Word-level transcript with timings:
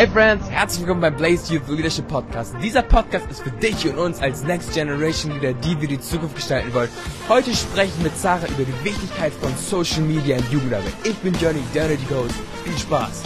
Hi 0.00 0.06
Friends, 0.06 0.48
herzlich 0.48 0.80
willkommen 0.80 1.02
beim 1.02 1.16
Blaze 1.18 1.52
Youth 1.52 1.68
Leadership 1.68 2.08
Podcast. 2.08 2.54
Dieser 2.62 2.80
Podcast 2.80 3.30
ist 3.30 3.42
für 3.42 3.50
dich 3.50 3.86
und 3.86 3.98
uns 3.98 4.18
als 4.22 4.42
Next 4.44 4.72
Generation 4.72 5.30
Leader, 5.32 5.52
die 5.52 5.78
wir 5.78 5.88
die 5.88 6.00
Zukunft 6.00 6.36
gestalten 6.36 6.72
wollen. 6.72 6.88
Heute 7.28 7.54
spreche 7.54 7.92
ich 7.94 8.02
mit 8.02 8.16
Sarah 8.16 8.46
über 8.46 8.64
die 8.64 8.82
Wichtigkeit 8.82 9.30
von 9.34 9.54
Social 9.58 10.00
Media 10.00 10.38
und 10.38 10.50
Jugendarbeit. 10.50 10.94
Ich 11.04 11.16
bin 11.16 11.34
Johnny, 11.34 11.62
der 11.74 11.88
Nerdy 11.88 12.02
Ghost. 12.08 12.34
Viel 12.64 12.78
Spaß! 12.78 13.22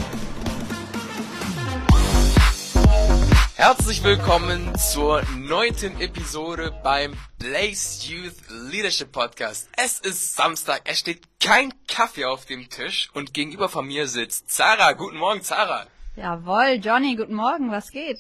Herzlich 3.54 4.02
willkommen 4.02 4.76
zur 4.76 5.22
neunten 5.38 6.00
Episode 6.00 6.74
beim 6.82 7.16
Blaze 7.38 8.04
Youth 8.04 8.34
Leadership 8.72 9.12
Podcast. 9.12 9.68
Es 9.76 10.00
ist 10.00 10.34
Samstag, 10.34 10.82
es 10.86 10.98
steht 10.98 11.22
kein 11.38 11.72
Kaffee 11.86 12.24
auf 12.24 12.46
dem 12.46 12.68
Tisch 12.68 13.10
und 13.12 13.32
gegenüber 13.32 13.68
von 13.68 13.86
mir 13.86 14.08
sitzt 14.08 14.50
Sarah. 14.50 14.94
Guten 14.94 15.18
Morgen, 15.18 15.40
Sarah. 15.42 15.86
Jawohl, 16.16 16.80
Johnny, 16.82 17.16
guten 17.16 17.34
Morgen, 17.34 17.70
was 17.70 17.90
geht? 17.90 18.18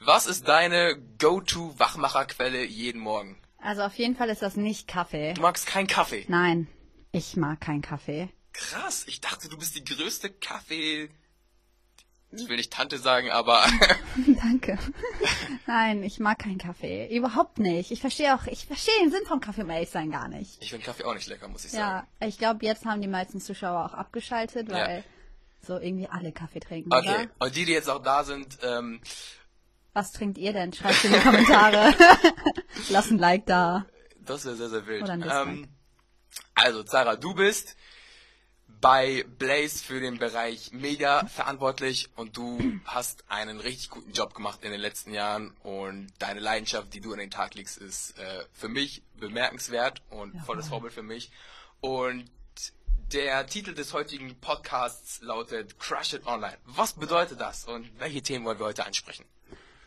Was 0.00 0.26
ist 0.26 0.48
deine 0.48 0.96
Go-To-Wachmacherquelle 1.18 2.64
jeden 2.64 3.00
Morgen? 3.00 3.38
Also 3.58 3.82
auf 3.82 3.94
jeden 3.94 4.16
Fall 4.16 4.28
ist 4.30 4.42
das 4.42 4.56
nicht 4.56 4.88
Kaffee. 4.88 5.34
Du 5.34 5.42
magst 5.42 5.66
keinen 5.66 5.86
Kaffee? 5.86 6.24
Nein, 6.28 6.66
ich 7.12 7.36
mag 7.36 7.60
keinen 7.60 7.82
Kaffee. 7.82 8.28
Krass, 8.52 9.04
ich 9.06 9.20
dachte, 9.20 9.48
du 9.48 9.56
bist 9.58 9.76
die 9.76 9.84
größte 9.84 10.30
Kaffee... 10.30 11.10
Ich 12.34 12.48
will 12.48 12.56
nicht 12.56 12.72
Tante 12.72 12.96
sagen, 12.96 13.30
aber... 13.30 13.62
Danke. 14.42 14.78
Nein, 15.66 16.02
ich 16.02 16.18
mag 16.18 16.38
keinen 16.38 16.56
Kaffee. 16.56 17.14
Überhaupt 17.14 17.58
nicht. 17.58 17.90
Ich 17.90 18.00
verstehe 18.00 18.34
auch, 18.34 18.46
ich 18.46 18.64
verstehe 18.66 18.94
den 19.02 19.10
Sinn 19.10 19.26
vom 19.28 19.40
Kaffee, 19.40 19.62
um 19.64 19.70
ehrlich 19.70 19.90
sein, 19.90 20.10
gar 20.10 20.28
nicht. 20.28 20.62
ich 20.62 20.70
finde 20.70 20.86
Kaffee 20.86 21.04
auch 21.04 21.12
nicht 21.14 21.28
lecker, 21.28 21.46
muss 21.48 21.66
ich 21.66 21.72
Ja, 21.72 21.78
sagen. 21.78 22.06
ich 22.26 22.38
glaube, 22.38 22.64
jetzt 22.64 22.86
haben 22.86 23.02
die 23.02 23.08
meisten 23.08 23.38
Zuschauer 23.38 23.84
auch 23.84 23.92
abgeschaltet, 23.94 24.70
Ja. 24.70 25.02
So 25.64 25.78
irgendwie 25.78 26.08
alle 26.08 26.32
Kaffee 26.32 26.60
trinken, 26.60 26.92
Okay, 26.92 27.08
oder? 27.24 27.30
und 27.38 27.56
die, 27.56 27.64
die 27.64 27.72
jetzt 27.72 27.88
auch 27.88 28.02
da 28.02 28.24
sind, 28.24 28.58
ähm, 28.62 29.00
Was 29.92 30.12
trinkt 30.12 30.38
ihr 30.38 30.52
denn? 30.52 30.72
Schreibt 30.72 31.04
in 31.04 31.12
die 31.12 31.20
Kommentare. 31.20 31.94
Lass 32.90 33.10
ein 33.10 33.18
Like 33.18 33.46
da. 33.46 33.86
Das 34.20 34.44
wäre 34.44 34.56
sehr, 34.56 34.70
sehr 34.70 34.86
wild. 34.86 35.02
Oder 35.04 35.12
ein. 35.12 35.22
Ähm, 35.22 35.68
also, 36.54 36.84
Sarah, 36.84 37.16
du 37.16 37.34
bist 37.34 37.76
bei 38.80 39.24
Blaze 39.38 39.84
für 39.84 40.00
den 40.00 40.18
Bereich 40.18 40.72
Media 40.72 41.24
verantwortlich 41.26 42.08
und 42.16 42.36
du 42.36 42.58
hast 42.84 43.24
einen 43.28 43.60
richtig 43.60 43.90
guten 43.90 44.12
Job 44.12 44.34
gemacht 44.34 44.60
in 44.64 44.72
den 44.72 44.80
letzten 44.80 45.14
Jahren 45.14 45.52
und 45.62 46.08
deine 46.18 46.40
Leidenschaft, 46.40 46.92
die 46.92 47.00
du 47.00 47.12
an 47.12 47.20
den 47.20 47.30
Tag 47.30 47.54
legst, 47.54 47.78
ist 47.78 48.18
äh, 48.18 48.44
für 48.52 48.68
mich 48.68 49.02
bemerkenswert 49.14 50.02
und 50.10 50.36
volles 50.40 50.68
Vorbild 50.68 50.92
für 50.92 51.02
mich. 51.04 51.30
Und 51.80 52.24
der 53.12 53.46
Titel 53.46 53.74
des 53.74 53.92
heutigen 53.92 54.34
Podcasts 54.40 55.20
lautet 55.22 55.78
Crush 55.78 56.14
It 56.14 56.26
Online. 56.26 56.56
Was 56.64 56.94
bedeutet 56.94 57.40
das 57.40 57.66
und 57.66 57.90
welche 57.98 58.22
Themen 58.22 58.44
wollen 58.44 58.58
wir 58.58 58.66
heute 58.66 58.86
ansprechen? 58.86 59.24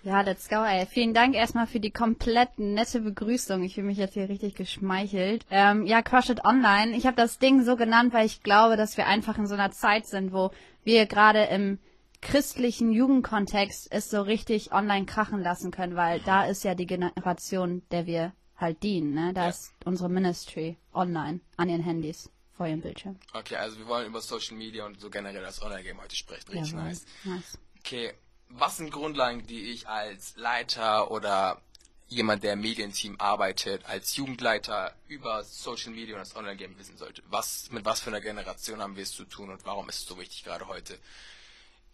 Ja, 0.04 0.22
let's 0.22 0.48
go, 0.48 0.58
ey. 0.64 0.86
Vielen 0.86 1.16
Dank 1.16 1.34
erstmal 1.34 1.66
für 1.66 1.80
die 1.80 1.90
komplett 1.90 2.60
nette 2.60 3.02
Begrüßung. 3.02 3.64
Ich 3.64 3.74
fühle 3.74 3.88
mich 3.88 3.98
jetzt 3.98 4.14
hier 4.14 4.30
richtig 4.30 4.54
geschmeichelt. 4.54 5.44
Ähm, 5.50 5.88
ja, 5.88 6.04
Crush 6.04 6.30
It 6.30 6.46
Online. 6.46 6.96
Ich 6.96 7.08
habe 7.08 7.16
das 7.16 7.40
Ding 7.40 7.64
so 7.64 7.76
genannt, 7.76 8.14
weil 8.14 8.28
ich 8.28 8.44
glaube, 8.44 8.78
dass 8.78 8.98
wir 8.98 9.08
einfach 9.08 9.40
in 9.40 9.48
so 9.48 9.56
einer 9.56 9.72
Zeit 9.72 10.06
sind, 10.06 10.32
wo 10.32 10.52
wir 10.84 11.08
gerade 11.08 11.46
im 11.46 11.80
christlichen 12.22 12.92
Jugendkontext 12.92 13.88
es 13.92 14.12
so 14.12 14.22
richtig 14.22 14.72
online 14.72 15.08
krachen 15.08 15.42
lassen 15.42 15.72
können, 15.72 15.96
weil 15.96 16.20
da 16.20 16.46
ist 16.46 16.64
ja 16.64 16.76
die 16.76 16.86
Generation, 16.86 17.82
der 17.90 18.06
wir 18.06 18.34
halt 18.58 18.84
dienen. 18.84 19.16
Ne? 19.16 19.34
Da 19.34 19.44
Ja. 19.46 19.50
ist 19.50 19.74
unsere 19.86 20.10
Ministry 20.10 20.78
online 20.94 21.40
an 21.58 21.70
ihren 21.70 21.84
Handys 21.84 22.30
vor 22.56 22.68
ihrem 22.68 22.82
Bildschirm. 22.82 23.20
Okay, 23.34 23.56
also 23.56 23.78
wir 23.78 23.88
wollen 23.88 24.08
über 24.08 24.22
Social 24.22 24.56
Media 24.56 24.86
und 24.86 25.00
so 25.00 25.10
generell 25.10 25.42
das 25.42 25.62
Online-Game 25.62 26.02
heute 26.02 26.16
sprechen. 26.16 26.50
Richtig 26.52 26.72
Jawohl. 26.72 26.84
nice. 26.86 27.06
nice. 27.24 27.58
Okay, 27.80 28.14
was 28.50 28.78
sind 28.78 28.92
Grundlagen, 28.92 29.46
die 29.48 29.72
ich 29.72 29.88
als 29.88 30.36
Leiter 30.38 31.12
oder 31.12 31.62
jemand, 32.08 32.44
der 32.44 32.54
im 32.54 32.62
Medienteam 32.62 33.16
arbeitet, 33.20 33.86
als 33.86 34.16
Jugendleiter 34.16 34.94
über 35.08 35.44
Social 35.44 35.92
Media 35.92 36.16
und 36.16 36.22
das 36.22 36.36
Online-Game 36.36 36.78
wissen 36.78 36.98
sollte? 36.98 37.22
Was, 37.28 37.70
mit 37.72 37.86
was 37.86 38.00
für 38.00 38.10
einer 38.10 38.22
Generation 38.22 38.82
haben 38.82 38.96
wir 38.96 39.04
es 39.04 39.12
zu 39.12 39.26
tun 39.26 39.50
und 39.50 39.66
warum 39.66 39.90
ist 39.90 40.00
es 40.00 40.06
so 40.06 40.18
wichtig, 40.18 40.44
gerade 40.44 40.68
heute 40.68 40.98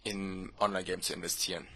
in 0.04 0.52
Online-Game 0.60 1.02
zu 1.02 1.14
investieren? 1.14 1.68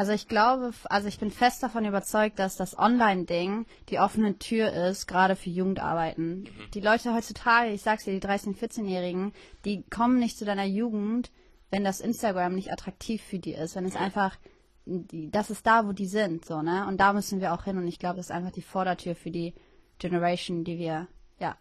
Also 0.00 0.12
ich 0.12 0.28
glaube, 0.28 0.72
also 0.84 1.08
ich 1.08 1.18
bin 1.18 1.30
fest 1.30 1.62
davon 1.62 1.84
überzeugt, 1.84 2.38
dass 2.38 2.56
das 2.56 2.78
Online-Ding 2.78 3.66
die 3.90 3.98
offene 3.98 4.38
Tür 4.38 4.72
ist, 4.72 5.06
gerade 5.06 5.36
für 5.36 5.50
Jugendarbeiten. 5.50 6.48
Die 6.72 6.80
Leute 6.80 7.12
heutzutage, 7.12 7.72
ich 7.72 7.82
sag's 7.82 8.04
dir, 8.04 8.18
die 8.18 8.26
13-, 8.26 8.56
14-Jährigen, 8.56 9.34
die 9.66 9.82
kommen 9.90 10.18
nicht 10.18 10.38
zu 10.38 10.46
deiner 10.46 10.64
Jugend, 10.64 11.30
wenn 11.70 11.84
das 11.84 12.00
Instagram 12.00 12.54
nicht 12.54 12.72
attraktiv 12.72 13.22
für 13.22 13.38
die 13.38 13.52
ist, 13.52 13.76
wenn 13.76 13.84
es 13.84 13.94
einfach, 13.94 14.38
das 14.86 15.50
ist 15.50 15.66
da, 15.66 15.86
wo 15.86 15.92
die 15.92 16.06
sind, 16.06 16.46
so, 16.46 16.62
ne? 16.62 16.86
Und 16.86 16.96
da 16.96 17.12
müssen 17.12 17.42
wir 17.42 17.52
auch 17.52 17.64
hin 17.64 17.76
und 17.76 17.86
ich 17.86 17.98
glaube, 17.98 18.16
das 18.16 18.28
ist 18.28 18.32
einfach 18.32 18.52
die 18.52 18.62
Vordertür 18.62 19.14
für 19.14 19.30
die 19.30 19.52
Generation, 19.98 20.64
die 20.64 20.78
wir, 20.78 21.08
ja, 21.38 21.58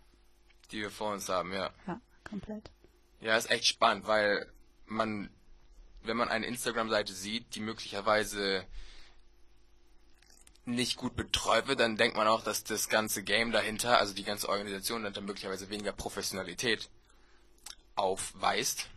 Die 0.71 0.79
wir 0.79 0.91
vor 0.91 1.11
uns 1.11 1.27
haben, 1.27 1.51
ja. 1.51 1.71
ja, 1.87 1.99
komplett. 2.23 2.71
Ja, 3.19 3.35
ist 3.35 3.51
echt 3.51 3.65
spannend, 3.65 4.07
weil 4.07 4.47
man, 4.85 5.29
wenn 6.03 6.17
man 6.17 6.29
eine 6.29 6.45
Instagram-Seite 6.45 7.13
sieht, 7.13 7.55
die 7.55 7.59
möglicherweise 7.59 8.63
nicht 10.65 10.97
gut 10.97 11.15
betreut 11.15 11.67
wird, 11.67 11.79
dann 11.79 11.97
denkt 11.97 12.15
man 12.15 12.27
auch, 12.27 12.43
dass 12.43 12.63
das 12.63 12.89
ganze 12.89 13.23
Game 13.23 13.51
dahinter, 13.51 13.97
also 13.97 14.13
die 14.13 14.23
ganze 14.23 14.49
Organisation 14.49 15.03
dann 15.03 15.25
möglicherweise 15.25 15.69
weniger 15.69 15.91
Professionalität 15.91 16.89
aufweist. 17.95 18.87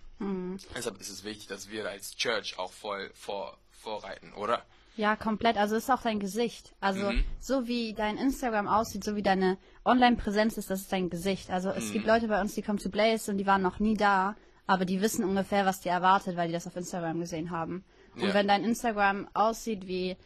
Deshalb 0.77 1.01
ist 1.01 1.09
es 1.09 1.25
wichtig, 1.25 1.49
dass 1.49 1.69
wir 1.71 1.89
als 1.89 2.15
Church 2.17 2.57
auch 2.59 2.73
voll 2.73 3.11
vor, 3.15 3.59
vorreiten, 3.73 4.33
oder? 4.35 4.63
Ja, 4.97 5.17
komplett. 5.17 5.57
Also 5.57 5.75
es 5.75 5.85
ist 5.85 5.91
auch 5.91 6.03
dein 6.03 6.21
Gesicht. 6.21 6.75
Also 6.81 7.11
Mhm. 7.13 7.25
so 7.41 7.67
wie 7.67 7.95
dein 7.95 8.19
Instagram 8.19 8.69
aussieht, 8.69 9.03
so 9.03 9.17
wie 9.17 9.23
deine 9.23 9.57
Online-Präsenz 9.85 10.59
ist, 10.59 10.71
das 10.71 10.83
ist 10.83 10.93
dein 10.93 11.11
Gesicht. 11.11 11.51
Also 11.51 11.71
es 11.71 11.89
Mhm. 11.89 11.93
gibt 11.95 12.07
Leute 12.07 12.29
bei 12.29 12.41
uns, 12.41 12.55
die 12.55 12.63
kommen 12.63 12.79
zu 12.79 12.91
Blaze 12.91 13.31
und 13.33 13.39
die 13.39 13.47
waren 13.47 13.63
noch 13.63 13.81
nie 13.81 13.97
da, 13.97 14.37
aber 14.73 14.85
die 14.85 15.01
wissen 15.01 15.25
ungefähr, 15.25 15.67
was 15.67 15.81
die 15.81 15.89
erwartet, 15.89 16.37
weil 16.37 16.49
die 16.49 16.53
das 16.55 16.67
auf 16.67 16.77
Instagram 16.77 17.21
gesehen 17.21 17.51
haben. 17.51 17.85
Und 18.17 18.29
Ja. 18.29 18.35
wenn 18.35 18.49
dein 18.49 18.65
Instagram 18.65 19.29
aussieht 19.35 19.87
wie 19.87 20.17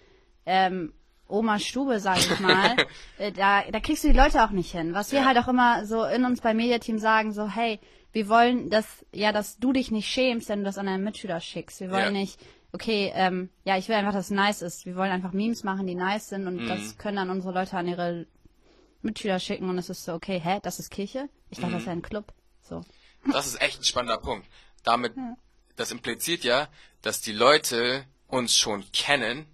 ähm, 0.46 0.92
Oma 1.28 1.58
Stube, 1.58 1.98
sag 1.98 2.18
ich 2.18 2.38
mal, 2.38 2.76
äh, 3.18 3.32
da, 3.32 3.62
da 3.70 3.80
kriegst 3.80 4.04
du 4.04 4.08
die 4.08 4.16
Leute 4.18 4.44
auch 4.44 4.50
nicht 4.50 4.70
hin. 4.72 4.94
Was 4.94 5.10
wir 5.12 5.20
Ja. 5.20 5.24
halt 5.26 5.38
auch 5.38 5.48
immer 5.48 5.84
so 5.84 6.04
in 6.04 6.24
uns 6.24 6.40
beim 6.40 6.56
Mediateam 6.56 6.98
sagen, 6.98 7.32
so 7.32 7.48
hey, 7.48 7.80
wir 8.12 8.28
wollen, 8.28 8.70
dass 8.70 9.04
ja, 9.12 9.32
dass 9.32 9.58
du 9.58 9.72
dich 9.72 9.90
nicht 9.90 10.08
schämst, 10.08 10.48
wenn 10.48 10.60
du 10.60 10.64
das 10.64 10.78
an 10.78 10.86
deinen 10.86 11.02
Mitschüler 11.04 11.40
schickst. 11.40 11.80
Wir 11.80 11.90
wollen 11.90 12.14
Ja. 12.14 12.20
nicht 12.20 12.40
okay, 12.72 13.10
ähm, 13.14 13.48
ja, 13.64 13.76
ich 13.78 13.88
will 13.88 13.96
einfach, 13.96 14.12
dass 14.12 14.26
es 14.26 14.30
nice 14.30 14.60
ist. 14.62 14.84
Wir 14.86 14.96
wollen 14.96 15.10
einfach 15.10 15.32
Memes 15.32 15.64
machen, 15.64 15.86
die 15.86 15.94
nice 15.94 16.28
sind 16.28 16.46
und 16.46 16.62
Mhm. 16.64 16.68
das 16.68 16.98
können 16.98 17.16
dann 17.16 17.30
unsere 17.30 17.52
Leute 17.54 17.76
an 17.76 17.88
ihre 17.88 18.26
Mitschüler 19.02 19.38
schicken 19.38 19.68
und 19.68 19.78
es 19.78 19.88
ist 19.90 20.04
so, 20.04 20.12
okay, 20.14 20.40
hä, 20.42 20.58
das 20.62 20.78
ist 20.78 20.90
Kirche? 20.90 21.28
Ich 21.50 21.58
dachte, 21.58 21.72
das 21.72 21.82
Mhm. 21.82 21.86
wäre 21.86 21.96
ein 21.96 22.02
Club. 22.02 22.32
So. 22.60 22.82
Das 23.32 23.46
ist 23.46 23.60
echt 23.60 23.80
ein 23.80 23.84
spannender 23.84 24.18
Punkt. 24.18 24.46
Damit, 24.84 25.14
das 25.76 25.90
impliziert 25.90 26.44
ja, 26.44 26.68
dass 27.02 27.20
die 27.20 27.32
Leute 27.32 28.04
uns 28.28 28.56
schon 28.56 28.84
kennen, 28.92 29.46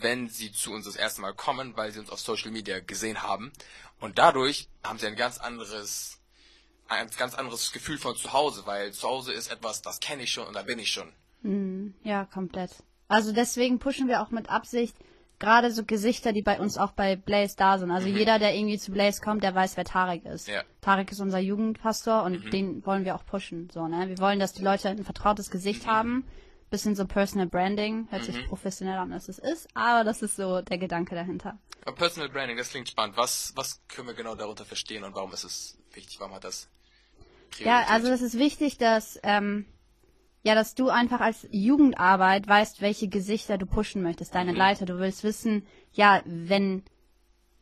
wenn 0.00 0.28
sie 0.28 0.52
zu 0.52 0.72
uns 0.72 0.84
das 0.84 0.96
erste 0.96 1.20
Mal 1.20 1.34
kommen, 1.34 1.76
weil 1.76 1.92
sie 1.92 2.00
uns 2.00 2.10
auf 2.10 2.20
Social 2.20 2.50
Media 2.50 2.80
gesehen 2.80 3.22
haben. 3.22 3.52
Und 4.00 4.18
dadurch 4.18 4.68
haben 4.82 4.98
sie 4.98 5.06
ein 5.06 5.16
ganz 5.16 5.38
anderes, 5.38 6.20
ein 6.88 7.08
ganz 7.16 7.34
anderes 7.34 7.72
Gefühl 7.72 7.98
von 7.98 8.16
zu 8.16 8.32
Hause, 8.32 8.62
weil 8.66 8.92
zu 8.92 9.08
Hause 9.08 9.32
ist 9.32 9.50
etwas, 9.50 9.82
das 9.82 10.00
kenne 10.00 10.22
ich 10.24 10.32
schon 10.32 10.46
und 10.46 10.54
da 10.54 10.62
bin 10.62 10.78
ich 10.78 10.90
schon. 10.90 11.12
Ja, 12.02 12.24
komplett. 12.24 12.70
Also 13.08 13.32
deswegen 13.32 13.78
pushen 13.78 14.08
wir 14.08 14.22
auch 14.22 14.30
mit 14.30 14.48
Absicht 14.48 14.96
gerade 15.44 15.70
so 15.70 15.84
Gesichter, 15.84 16.32
die 16.32 16.42
bei 16.42 16.58
uns 16.58 16.78
auch 16.78 16.92
bei 16.92 17.16
Blaze 17.16 17.56
da 17.56 17.78
sind. 17.78 17.90
Also 17.90 18.08
jeder, 18.08 18.38
der 18.38 18.54
irgendwie 18.54 18.78
zu 18.78 18.90
Blaze 18.92 19.20
kommt, 19.20 19.42
der 19.42 19.54
weiß, 19.54 19.76
wer 19.76 19.84
Tarek 19.84 20.24
ist. 20.24 20.48
Ja. 20.48 20.62
Tarek 20.80 21.12
ist 21.12 21.20
unser 21.20 21.38
Jugendpastor 21.38 22.22
und 22.24 22.52
den 22.52 22.84
wollen 22.86 23.04
wir 23.04 23.14
auch 23.14 23.24
pushen. 23.26 23.68
So, 23.72 23.86
ne? 23.86 24.08
Wir 24.08 24.18
wollen, 24.18 24.38
dass 24.38 24.52
die 24.52 24.62
Leute 24.62 24.88
ein 24.88 25.04
vertrautes 25.04 25.50
Gesicht 25.50 25.86
haben. 25.86 26.24
Bisschen 26.70 26.96
so 26.96 27.06
Personal 27.06 27.46
Branding. 27.46 28.08
Hört 28.10 28.24
sich 28.24 28.46
professionell 28.48 28.96
an, 28.98 29.12
als 29.12 29.28
es 29.28 29.38
ist. 29.38 29.68
Aber 29.74 30.02
das 30.02 30.22
ist 30.22 30.36
so 30.36 30.60
der 30.62 30.78
Gedanke 30.78 31.14
dahinter. 31.14 31.58
Aber 31.84 31.94
Personal 31.94 32.30
Branding, 32.30 32.56
das 32.56 32.70
klingt 32.70 32.88
spannend. 32.88 33.16
Was, 33.16 33.52
was 33.54 33.80
können 33.86 34.08
wir 34.08 34.14
genau 34.14 34.34
darunter 34.34 34.64
verstehen 34.64 35.04
und 35.04 35.14
warum 35.14 35.32
ist 35.32 35.44
es 35.44 35.78
wichtig? 35.92 36.18
Warum 36.18 36.34
hat 36.34 36.42
das 36.44 36.68
Ja, 37.58 37.82
Priorität? 37.82 37.90
also 37.90 38.08
es 38.10 38.22
ist 38.22 38.38
wichtig, 38.38 38.78
dass 38.78 39.20
ähm, 39.22 39.66
ja, 40.44 40.54
dass 40.54 40.74
du 40.74 40.88
einfach 40.90 41.20
als 41.20 41.48
Jugendarbeit 41.50 42.46
weißt, 42.46 42.80
welche 42.82 43.08
Gesichter 43.08 43.58
du 43.58 43.66
pushen 43.66 44.02
möchtest, 44.02 44.34
deine 44.34 44.52
Leiter. 44.52 44.86
Du 44.86 44.98
willst 44.98 45.24
wissen, 45.24 45.66
ja, 45.92 46.20
wenn 46.26 46.82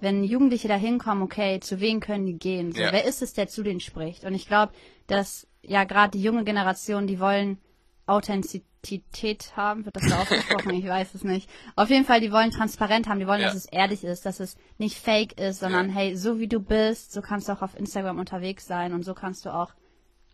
wenn 0.00 0.24
Jugendliche 0.24 0.66
da 0.66 0.74
hinkommen, 0.74 1.22
okay, 1.22 1.60
zu 1.60 1.78
wem 1.80 2.00
können 2.00 2.26
die 2.26 2.36
gehen? 2.36 2.72
So, 2.72 2.80
Ja. 2.82 2.90
Wer 2.90 3.04
ist 3.04 3.22
es, 3.22 3.34
der 3.34 3.46
zu 3.46 3.62
denen 3.62 3.78
spricht? 3.78 4.24
Und 4.24 4.34
ich 4.34 4.48
glaube, 4.48 4.72
dass 5.06 5.46
ja 5.62 5.84
gerade 5.84 6.10
die 6.18 6.22
junge 6.24 6.42
Generation, 6.42 7.06
die 7.06 7.20
wollen 7.20 7.58
Authentizität 8.06 9.56
haben, 9.56 9.84
wird 9.84 9.96
das 9.96 10.04
so 10.04 10.14
ausgesprochen? 10.16 10.74
ich 10.74 10.86
weiß 10.86 11.14
es 11.14 11.24
nicht. 11.24 11.48
Auf 11.76 11.90
jeden 11.90 12.04
Fall, 12.04 12.20
die 12.20 12.32
wollen 12.32 12.50
transparent 12.50 13.08
haben, 13.08 13.20
die 13.20 13.26
wollen, 13.26 13.40
Ja. 13.40 13.46
dass 13.48 13.56
es 13.56 13.66
ehrlich 13.66 14.04
ist, 14.04 14.26
dass 14.26 14.40
es 14.40 14.56
nicht 14.78 14.96
fake 14.98 15.38
ist, 15.40 15.60
sondern 15.60 15.88
Ja. 15.90 15.94
hey, 15.94 16.16
so 16.16 16.38
wie 16.38 16.48
du 16.48 16.60
bist, 16.60 17.12
so 17.12 17.22
kannst 17.22 17.48
du 17.48 17.52
auch 17.52 17.62
auf 17.62 17.78
Instagram 17.78 18.18
unterwegs 18.18 18.66
sein 18.66 18.92
und 18.92 19.04
so 19.04 19.14
kannst 19.14 19.44
du 19.46 19.50
auch 19.54 19.72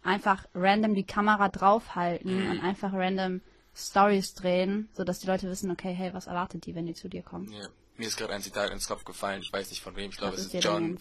einfach 0.08 0.44
random 0.54 0.94
die 0.94 1.04
Kamera 1.04 1.48
draufhalten 1.48 2.44
Mhm. 2.44 2.50
und 2.50 2.60
einfach 2.64 2.92
random 2.92 3.40
Stories 3.76 4.34
drehen, 4.34 4.88
sodass 4.94 5.20
die 5.20 5.26
Leute 5.28 5.48
wissen, 5.48 5.70
okay, 5.70 5.92
hey, 5.92 6.12
was 6.12 6.26
erwartet 6.26 6.66
die, 6.66 6.74
wenn 6.74 6.86
die 6.86 6.94
zu 6.94 7.08
dir 7.08 7.22
kommen. 7.22 7.52
Ja. 7.52 7.68
Mir 7.96 8.06
ist 8.08 8.16
gerade 8.16 8.32
ein 8.32 8.42
Zitat 8.42 8.70
ins 8.70 8.86
Kopf 8.86 9.04
gefallen, 9.04 9.42
ich 9.42 9.52
weiß 9.52 9.70
nicht 9.70 9.82
von 9.82 9.96
wem, 9.96 10.10
ich 10.10 10.16
glaube 10.16 10.36
es 10.36 10.52
ist 10.52 10.64
John? 10.64 10.98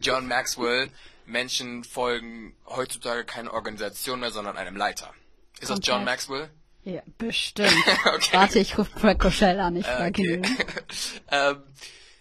John 0.00 0.26
Maxwell. 0.28 0.88
Menschen 1.26 1.82
folgen 1.84 2.54
heutzutage 2.66 3.24
keine 3.24 3.52
Organisation 3.52 4.20
mehr, 4.20 4.30
sondern 4.30 4.56
einem 4.56 4.76
Leiter. 4.76 5.12
Ist 5.60 5.70
das 5.70 5.80
John. 5.82 6.04
Maxwell? 6.04 6.50
Ja, 6.84 7.02
bestimmt. 7.18 7.72
Okay. 8.06 8.28
Warte, 8.36 8.58
ich 8.60 8.76
rufe 8.78 8.90
Brad 9.00 9.24
Rochelle 9.24 9.62
an, 9.62 9.74
ich 9.76 9.86
frage 9.86 10.08
Okay. 10.22 10.34
ihn. 10.36 10.44
ähm, 11.32 11.62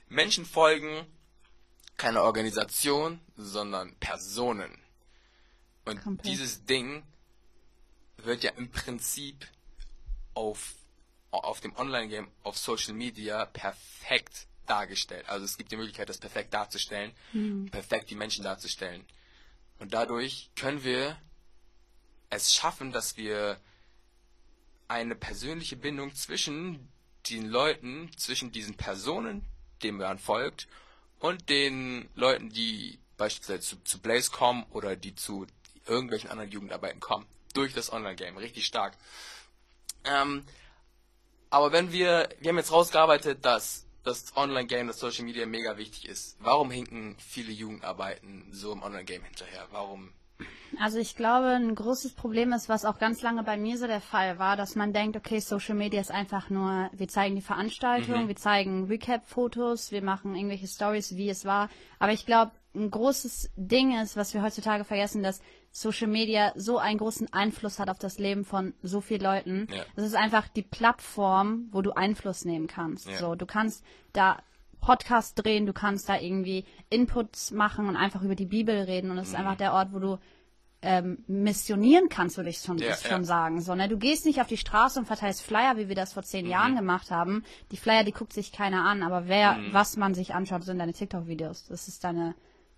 Menschen 0.09 0.45
folgen 0.45 1.05
keine 1.97 2.23
Organisation, 2.23 3.19
sondern 3.35 3.95
Personen. 3.99 4.71
Und 5.85 6.01
Komplett. 6.01 6.25
dieses 6.25 6.65
Ding 6.65 7.03
wird 8.17 8.43
ja 8.43 8.51
im 8.51 8.69
Prinzip 8.69 9.47
auf, 10.33 10.75
auf 11.31 11.59
dem 11.59 11.75
Online-Game, 11.75 12.27
auf 12.43 12.57
Social 12.57 12.93
Media 12.93 13.45
perfekt 13.45 14.47
dargestellt. 14.65 15.27
Also 15.27 15.45
es 15.45 15.57
gibt 15.57 15.71
die 15.71 15.77
Möglichkeit, 15.77 16.09
das 16.09 16.17
perfekt 16.17 16.53
darzustellen, 16.53 17.11
perfekt 17.69 18.09
die 18.09 18.15
Menschen 18.15 18.43
darzustellen. 18.43 19.05
Und 19.79 19.93
dadurch 19.93 20.49
können 20.55 20.83
wir 20.83 21.17
es 22.29 22.53
schaffen, 22.53 22.91
dass 22.91 23.17
wir 23.17 23.59
eine 24.87 25.15
persönliche 25.15 25.75
Bindung 25.75 26.15
zwischen 26.15 26.87
den 27.29 27.47
Leuten, 27.47 28.09
zwischen 28.17 28.51
diesen 28.51 28.75
Personen, 28.75 29.45
denen 29.81 29.97
man 29.97 30.19
folgt, 30.19 30.67
und 31.19 31.49
den 31.49 32.09
Leuten, 32.15 32.49
die 32.49 32.99
beispielsweise 33.17 33.61
zu, 33.61 33.83
zu 33.83 33.99
Blaze 33.99 34.31
kommen 34.31 34.65
oder 34.71 34.95
die 34.95 35.15
zu 35.15 35.47
irgendwelchen 35.87 36.29
anderen 36.29 36.51
Jugendarbeiten 36.51 36.99
kommen. 36.99 37.25
Durch 37.53 37.73
das 37.73 37.91
Online-Game. 37.93 38.37
Richtig 38.37 38.65
stark. 38.65 38.93
Ähm, 40.05 40.43
aber 41.49 41.71
wenn 41.71 41.91
wir, 41.91 42.29
wir 42.39 42.49
haben 42.49 42.57
jetzt 42.57 42.71
rausgearbeitet, 42.71 43.45
dass 43.45 43.85
das 44.03 44.35
Online-Game, 44.35 44.87
das 44.87 44.99
Social 44.99 45.23
Media 45.23 45.45
mega 45.45 45.77
wichtig 45.77 46.07
ist. 46.07 46.37
Warum 46.39 46.69
hinken 46.71 47.15
viele 47.19 47.51
Jugendarbeiten 47.51 48.47
so 48.51 48.73
im 48.73 48.83
Online-Game 48.83 49.23
hinterher? 49.23 49.67
Warum? 49.71 50.11
Also 50.79 50.97
ich 50.97 51.15
glaube, 51.15 51.49
ein 51.49 51.75
großes 51.75 52.13
Problem 52.13 52.51
ist, 52.51 52.67
was 52.67 52.85
auch 52.85 52.97
ganz 52.97 53.21
lange 53.21 53.43
bei 53.43 53.55
mir 53.55 53.77
so 53.77 53.87
der 53.87 54.01
Fall 54.01 54.39
war, 54.39 54.57
dass 54.57 54.75
man 54.75 54.91
denkt, 54.91 55.15
okay, 55.15 55.39
Social 55.39 55.75
Media 55.75 56.01
ist 56.01 56.11
einfach 56.11 56.49
nur, 56.49 56.89
wir 56.91 57.07
zeigen 57.07 57.35
die 57.35 57.41
Veranstaltung, 57.41 58.27
wir 58.27 58.35
zeigen 58.35 58.87
Recap-Fotos, 58.87 59.91
wir 59.91 60.01
machen 60.01 60.35
irgendwelche 60.35 60.67
Stories, 60.67 61.15
wie 61.15 61.29
es 61.29 61.45
war. 61.45 61.69
Aber 61.99 62.11
ich 62.11 62.25
glaube, 62.25 62.51
ein 62.75 62.89
großes 62.89 63.51
Ding 63.55 63.97
ist, 64.01 64.17
was 64.17 64.33
wir 64.33 64.41
heutzutage 64.41 64.83
vergessen, 64.83 65.21
dass 65.21 65.41
Social 65.75 66.05
Media 66.07 66.53
so 66.55 66.77
einen 66.77 66.99
großen 66.99 67.33
Einfluss 67.33 67.79
hat 67.79 67.89
auf 67.89 67.97
das 67.97 68.19
Leben 68.19 68.45
von 68.45 68.73
so 68.83 69.01
vielen 69.01 69.21
Leuten. 69.21 69.67
Ja. 69.75 69.83
Das 69.95 70.05
ist 70.05 70.13
einfach 70.15 70.47
die 70.47 70.61
Plattform, 70.61 71.67
wo 71.71 71.81
du 71.81 71.91
Einfluss 71.93 72.45
nehmen 72.45 72.67
kannst. 72.67 73.09
Ja. 73.09 73.17
So, 73.17 73.33
du 73.35 73.45
kannst 73.47 73.83
da 74.13 74.37
Podcast 74.79 75.43
drehen, 75.43 75.65
du 75.65 75.73
kannst 75.73 76.09
da 76.09 76.19
irgendwie 76.19 76.65
Inputs 76.89 77.51
machen 77.51 77.87
und 77.87 77.95
einfach 77.95 78.21
über 78.21 78.35
die 78.35 78.45
Bibel 78.45 78.75
reden 78.81 79.09
und 79.11 79.17
es 79.17 79.29
Mhm. 79.29 79.33
ist 79.33 79.39
einfach 79.39 79.55
der 79.55 79.73
Ort, 79.73 79.93
wo 79.93 79.99
du 79.99 80.19
ähm, 80.85 81.23
missionieren 81.27 82.09
kannst, 82.09 82.35
würde 82.35 82.49
ich 82.49 82.57
schon, 82.57 82.77
Ja, 82.77 82.93
schon 82.97 83.21
ja. 83.21 83.23
sagen. 83.23 83.61
So, 83.61 83.73
ne? 83.73 83.87
Du 83.87 83.97
gehst 83.97 84.25
nicht 84.25 84.41
auf 84.41 84.47
die 84.47 84.57
Straße 84.57 84.99
und 84.99 85.05
verteilst 85.05 85.41
Flyer, 85.41 85.77
wie 85.77 85.87
wir 85.87 85.95
das 85.95 86.11
vor 86.11 86.23
Mhm. 86.23 86.27
zehn 86.27 86.45
Jahren 86.45 86.75
gemacht 86.75 87.09
haben. 87.09 87.45
Die 87.71 87.77
Flyer, 87.77 88.03
die 88.03 88.11
guckt 88.11 88.33
sich 88.33 88.51
keiner 88.51 88.83
an, 88.83 89.01
aber 89.01 89.29
wer, 89.29 89.53
Mhm. 89.53 89.73
was 89.73 89.95
man 89.95 90.13
sich 90.13 90.35
anschaut, 90.35 90.65
sind 90.65 90.79
deine 90.79 90.91
TikTok-Videos. 90.91 91.67
Das 91.69 91.87
ist 91.87 92.03
deine, 92.03 92.35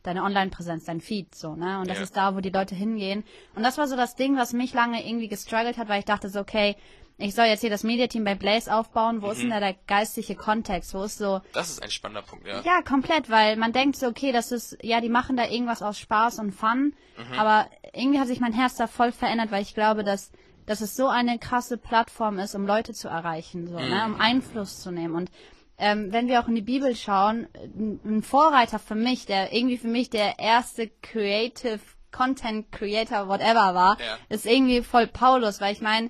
deine 0.07 0.23
Online-Präsenz, 0.23 0.85
dein 0.85 1.01
Feed, 1.01 1.33
so, 1.35 1.55
ne? 1.55 1.79
Und 1.79 1.89
das 1.89 1.97
Ja. 1.97 2.03
ist 2.03 2.15
da, 2.17 2.35
wo 2.35 2.39
die 2.39 2.49
Leute 2.49 2.75
hingehen. 2.75 3.23
Und 3.55 3.63
das 3.63 3.77
war 3.77 3.87
so 3.87 3.95
das 3.95 4.15
Ding, 4.15 4.37
was 4.37 4.53
mich 4.53 4.73
lange 4.73 5.07
irgendwie 5.07 5.27
gestruggelt 5.27 5.77
hat, 5.77 5.89
weil 5.89 5.99
ich 5.99 6.05
dachte 6.05 6.29
so, 6.29 6.39
okay, 6.39 6.75
ich 7.17 7.33
soll 7.33 7.45
jetzt 7.45 7.61
hier 7.61 7.69
das 7.69 7.83
Mediateam 7.83 8.25
bei 8.25 8.35
Blaze 8.35 8.73
aufbauen. 8.75 9.21
Wo 9.21 9.31
ist 9.31 9.37
Mhm. 9.37 9.41
denn 9.43 9.49
da 9.51 9.59
der 9.61 9.75
geistliche 9.87 10.35
Kontext? 10.35 10.93
Wo 10.93 11.03
ist 11.03 11.17
so, 11.17 11.39
Das 11.53 11.69
ist 11.69 11.81
ein 11.81 11.89
spannender 11.89 12.21
Punkt, 12.23 12.45
ja. 12.45 12.61
ja, 12.61 12.81
komplett, 12.81 13.29
weil 13.29 13.55
man 13.55 13.71
denkt 13.71 13.95
so, 13.95 14.07
okay, 14.07 14.31
das 14.33 14.51
ist, 14.51 14.77
ja, 14.81 14.99
die 14.99 15.07
machen 15.09 15.37
da 15.37 15.45
irgendwas 15.47 15.81
aus 15.81 15.97
Spaß 15.97 16.39
und 16.39 16.51
Fun, 16.51 16.93
aber 17.37 17.67
irgendwie 17.93 18.19
hat 18.19 18.27
sich 18.27 18.41
mein 18.41 18.51
Herz 18.53 18.75
da 18.75 18.87
voll 18.87 19.11
verändert, 19.13 19.49
weil 19.51 19.61
ich 19.61 19.73
glaube, 19.73 20.03
dass, 20.03 20.31
dass 20.65 20.81
es 20.81 20.95
so 20.97 21.07
eine 21.07 21.39
krasse 21.39 21.77
Plattform 21.77 22.37
ist, 22.37 22.53
um 22.55 22.65
Leute 22.67 22.93
zu 22.93 23.07
erreichen, 23.07 23.67
so, 23.67 23.79
ne, 23.79 24.03
um 24.05 24.19
Einfluss 24.19 24.81
zu 24.81 24.91
nehmen 24.91 25.15
und 25.15 25.29
ähm, 25.77 26.11
wenn 26.13 26.27
wir 26.27 26.39
auch 26.39 26.47
in 26.47 26.55
die 26.55 26.61
Bibel 26.61 26.95
schauen, 26.95 27.47
ein 27.53 27.99
ein 28.05 28.23
Vorreiter 28.23 28.79
für 28.79 28.95
mich, 28.95 29.25
der 29.25 29.53
irgendwie 29.53 29.77
für 29.77 29.87
mich 29.87 30.09
der 30.09 30.39
erste 30.39 30.89
Creative 31.01 31.79
Content 32.11 32.71
Creator, 32.71 33.27
whatever 33.27 33.75
war, 33.75 33.97
Ja. 33.99 34.17
ist 34.29 34.45
irgendwie 34.45 34.81
voll 34.81 35.07
Paulus, 35.07 35.59
weil 35.59 35.73
ich 35.73 35.81
meine, 35.81 36.09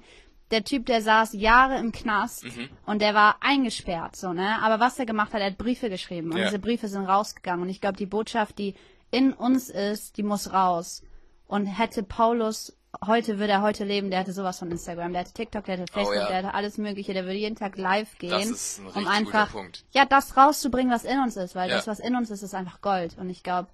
der 0.51 0.63
Typ, 0.63 0.85
der 0.85 1.01
saß 1.01 1.33
Jahre 1.33 1.79
im 1.79 1.91
Knast 1.91 2.45
und 2.85 3.01
der 3.01 3.15
war 3.15 3.38
eingesperrt, 3.41 4.15
so, 4.15 4.31
ne? 4.31 4.62
Aber 4.62 4.79
was 4.79 5.00
er 5.00 5.07
gemacht 5.07 5.33
hat, 5.33 5.41
er 5.41 5.47
hat 5.47 5.57
Briefe 5.57 5.89
geschrieben 5.89 6.31
und 6.31 6.38
Ja. 6.38 6.44
diese 6.45 6.59
Briefe 6.59 6.88
sind 6.88 7.06
rausgegangen 7.06 7.63
und 7.63 7.69
ich 7.69 7.81
glaube, 7.81 7.97
die 7.97 8.06
Botschaft, 8.06 8.59
die 8.59 8.75
in 9.09 9.33
uns 9.33 9.69
ist, 9.69 10.18
die 10.18 10.23
muss 10.23 10.53
raus. 10.53 11.01
Und 11.47 11.65
hätte 11.65 12.03
Paulus, 12.03 12.77
heute 13.06 13.39
würde 13.39 13.53
er 13.53 13.62
heute 13.62 13.83
leben, 13.83 14.09
der 14.09 14.19
hätte 14.19 14.33
sowas 14.33 14.59
von 14.59 14.69
Instagram, 14.71 15.12
der 15.13 15.21
hätte 15.21 15.33
TikTok, 15.33 15.65
der 15.65 15.77
hätte 15.77 15.92
Facebook, 15.92 16.15
Oh 16.15 16.19
ja. 16.19 16.27
der 16.27 16.38
hätte 16.38 16.53
alles 16.53 16.77
mögliche, 16.77 17.13
der 17.13 17.24
würde 17.25 17.38
jeden 17.38 17.56
Tag 17.56 17.77
live 17.77 18.18
gehen, 18.18 18.51
ist 18.51 18.80
ein 18.80 18.86
um 18.88 18.94
richtig 18.94 19.07
einfach, 19.13 19.53
ja, 19.92 20.06
das 20.06 20.38
rauszubringen, 20.38 20.92
was 20.92 21.03
in 21.03 21.19
uns 21.19 21.36
ist, 21.38 21.56
weil 21.56 21.69
Ja. 21.69 21.75
das, 21.77 21.88
was 21.88 22.00
in 22.00 22.15
uns 22.15 22.30
ist, 22.31 22.44
ist 22.44 22.53
einfach 22.53 22.81
Gold. 22.81 23.18
Und 23.18 23.30
ich 23.30 23.44
glaube, 23.44 23.69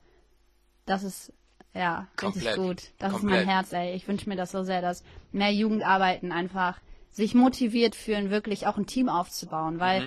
das 0.85 1.03
ist, 1.03 1.33
ja, 1.73 2.07
richtig 2.21 2.43
Komplett. 2.43 2.55
gut. 2.57 2.81
Das 2.99 3.11
Komplett. 3.13 3.41
ist 3.41 3.45
mein 3.45 3.47
Herz, 3.53 3.73
ey. 3.73 3.93
Ich 3.95 4.07
wünsche 4.07 4.27
mir 4.29 4.35
das 4.35 4.51
so 4.51 4.63
sehr, 4.63 4.81
dass 4.81 5.03
mehr 5.31 5.51
Jugendarbeiten 5.53 6.31
einfach 6.31 6.79
sich 7.11 7.33
motiviert 7.35 7.95
fühlen, 7.95 8.29
wirklich 8.29 8.67
auch 8.67 8.77
ein 8.77 8.87
Team 8.87 9.09
aufzubauen, 9.09 9.79
weil 9.79 10.01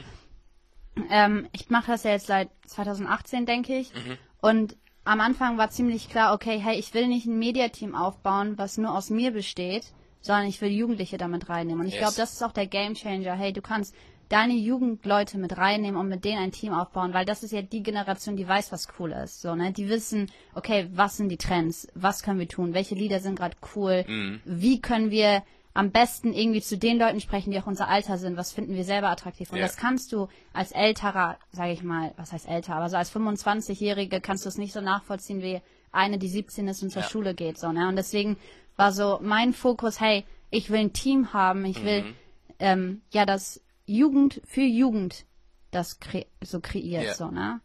Mhm. 0.97 1.05
ähm, 1.11 1.49
ich 1.53 1.71
mache 1.71 1.93
das 1.93 2.03
ja 2.05 2.13
jetzt 2.13 2.27
seit 2.27 2.49
2018, 2.67 3.47
denke 3.47 3.77
ich. 3.77 3.93
Mhm. 3.95 4.17
Und 4.41 4.77
am 5.05 5.21
Anfang 5.21 5.59
war 5.59 5.71
ziemlich 5.71 6.09
klar, 6.09 6.35
okay, 6.35 6.59
hey, 6.59 6.79
ich 6.79 6.95
will 6.95 7.07
nicht 7.09 7.27
ein 7.27 7.39
Mediateam 7.39 7.95
aufbauen, 7.95 8.57
was 8.57 8.79
nur 8.79 8.95
aus 8.97 9.11
mir 9.11 9.31
besteht, 9.33 9.85
sondern 10.21 10.47
ich 10.47 10.61
will 10.61 10.71
Jugendliche 10.71 11.19
damit 11.19 11.49
reinnehmen. 11.49 11.81
Und 11.83 11.87
ich 11.89 11.95
Yes. 11.95 12.01
glaube, 12.03 12.17
das 12.17 12.33
ist 12.35 12.43
auch 12.43 12.53
der 12.53 12.67
Gamechanger. 12.67 13.35
Hey, 13.35 13.53
du 13.53 13.61
kannst 13.61 13.95
deine 14.31 14.55
Jugendleute 14.55 15.37
mit 15.37 15.59
reinnehmen 15.59 16.01
und 16.01 16.09
mit 16.09 16.25
denen 16.25 16.39
ein 16.39 16.51
Team 16.53 16.73
aufbauen, 16.73 17.13
weil 17.13 17.27
das 17.27 17.43
ist 17.43 17.53
ja 17.53 17.61
die 17.61 17.83
Generation, 17.83 18.37
die 18.37 18.49
weiß, 18.49 18.73
was 18.73 18.89
cool 18.99 19.13
ist. 19.13 19.43
So, 19.43 19.55
ne? 19.55 19.71
Die 19.73 19.89
wissen, 19.91 20.31
okay, 20.55 20.89
was 20.95 21.19
sind 21.19 21.29
die 21.29 21.37
Trends? 21.37 21.87
Was 21.95 22.23
können 22.23 22.39
wir 22.39 22.49
tun? 22.49 22.73
Welche 22.73 22.95
Lieder 22.95 23.21
sind 23.21 23.37
gerade 23.39 23.57
cool? 23.77 24.05
Wie 24.47 24.81
können 24.81 25.11
wir 25.11 25.43
am 25.75 25.91
besten 25.91 26.33
irgendwie 26.33 26.63
zu 26.63 26.79
den 26.79 26.99
Leuten 26.99 27.21
sprechen, 27.21 27.51
die 27.51 27.59
auch 27.61 27.67
unser 27.67 27.89
Alter 27.89 28.17
sind? 28.17 28.37
Was 28.37 28.53
finden 28.53 28.75
wir 28.75 28.85
selber 28.85 29.09
attraktiv? 29.11 29.51
Und 29.51 29.59
Ja. 29.59 29.65
das 29.67 29.77
kannst 29.77 30.13
du 30.13 30.29
als 30.53 30.71
älterer, 30.73 31.37
sage 31.51 31.73
ich 31.73 31.83
mal, 31.83 32.15
was 32.17 32.33
heißt 32.33 32.49
älter, 32.49 32.77
aber 32.77 32.89
so 32.89 32.97
als 32.97 33.11
25-Jährige 33.11 34.21
kannst 34.21 34.45
du 34.45 34.49
es 34.49 34.57
nicht 34.57 34.73
so 34.73 34.81
nachvollziehen 34.81 35.43
wie 35.43 35.61
eine, 35.93 36.19
die 36.19 36.29
17 36.29 36.67
ist 36.69 36.83
und 36.83 36.91
zur 36.91 37.03
Ja. 37.03 37.09
Schule 37.09 37.35
geht. 37.35 37.59
So, 37.59 37.73
ne? 37.73 37.89
Und 37.89 37.97
deswegen 37.97 38.37
war 38.77 38.93
so 38.93 39.19
mein 39.23 39.53
Fokus, 39.53 40.01
hey, 40.01 40.25
ich 40.51 40.71
will 40.71 40.79
ein 40.81 40.93
Team 40.93 41.33
haben, 41.33 41.65
ich 41.65 41.85
will 41.85 42.03
Mhm. 42.03 42.15
ähm, 42.61 43.03
ja 43.13 43.27
das 43.27 43.61
Jugend 43.87 44.41
für 44.47 44.63
Jugend 44.63 45.25
das 45.73 45.99
kre 45.99 46.25
so 46.41 46.61
kreiert, 46.61 47.03
Ja. 47.05 47.15
so, 47.15 47.29
ne? 47.33 47.61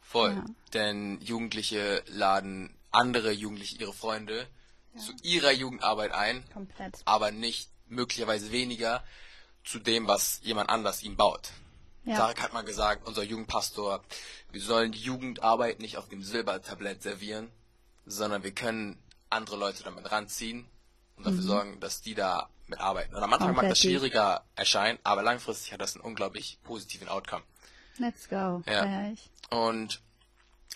Voll. 0.00 0.30
Ja. 0.34 0.44
Denn 0.72 1.20
Jugendliche 1.20 2.02
laden 2.06 2.72
andere 2.92 3.32
Jugendliche, 3.32 3.78
ihre 3.80 3.92
Freunde, 3.92 4.46
zu 4.96 5.12
ihrer 5.22 5.52
Jugendarbeit 5.52 6.12
ein, 6.12 6.44
Komplett. 6.52 7.00
aber 7.04 7.30
nicht 7.30 7.70
möglicherweise 7.88 8.52
weniger 8.52 9.04
zu 9.64 9.78
dem, 9.78 10.06
was 10.06 10.40
jemand 10.42 10.70
anders 10.70 11.02
ihm 11.02 11.16
baut. 11.16 11.50
Ja. 12.04 12.16
Tarek 12.16 12.40
hat 12.40 12.52
mal 12.52 12.64
gesagt, 12.64 13.06
unser 13.06 13.22
Jugendpastor, 13.22 14.02
wir 14.50 14.60
sollen 14.60 14.92
die 14.92 15.00
Jugendarbeit 15.00 15.80
nicht 15.80 15.98
auf 15.98 16.08
dem 16.08 16.22
Silbertablett 16.22 17.02
servieren, 17.02 17.50
sondern 18.06 18.42
wir 18.42 18.52
können 18.52 18.98
andere 19.28 19.56
Leute 19.56 19.82
damit 19.82 20.10
ranziehen 20.10 20.66
und 21.16 21.26
dafür 21.26 21.42
sorgen, 21.42 21.80
dass 21.80 22.00
die 22.00 22.14
da 22.14 22.48
mitarbeiten. 22.66 23.14
Und 23.14 23.22
am 23.22 23.32
Anfang 23.32 23.54
mag 23.54 23.68
das 23.68 23.80
schwieriger 23.80 24.44
erscheinen, 24.56 24.98
aber 25.02 25.22
langfristig 25.22 25.72
hat 25.72 25.80
das 25.80 25.94
einen 25.94 26.04
unglaublich 26.04 26.58
positiven 26.64 27.08
Outcome. 27.08 27.42
Let's 27.98 28.28
go. 28.28 28.62
Ja. 28.66 29.12
Und 29.50 30.00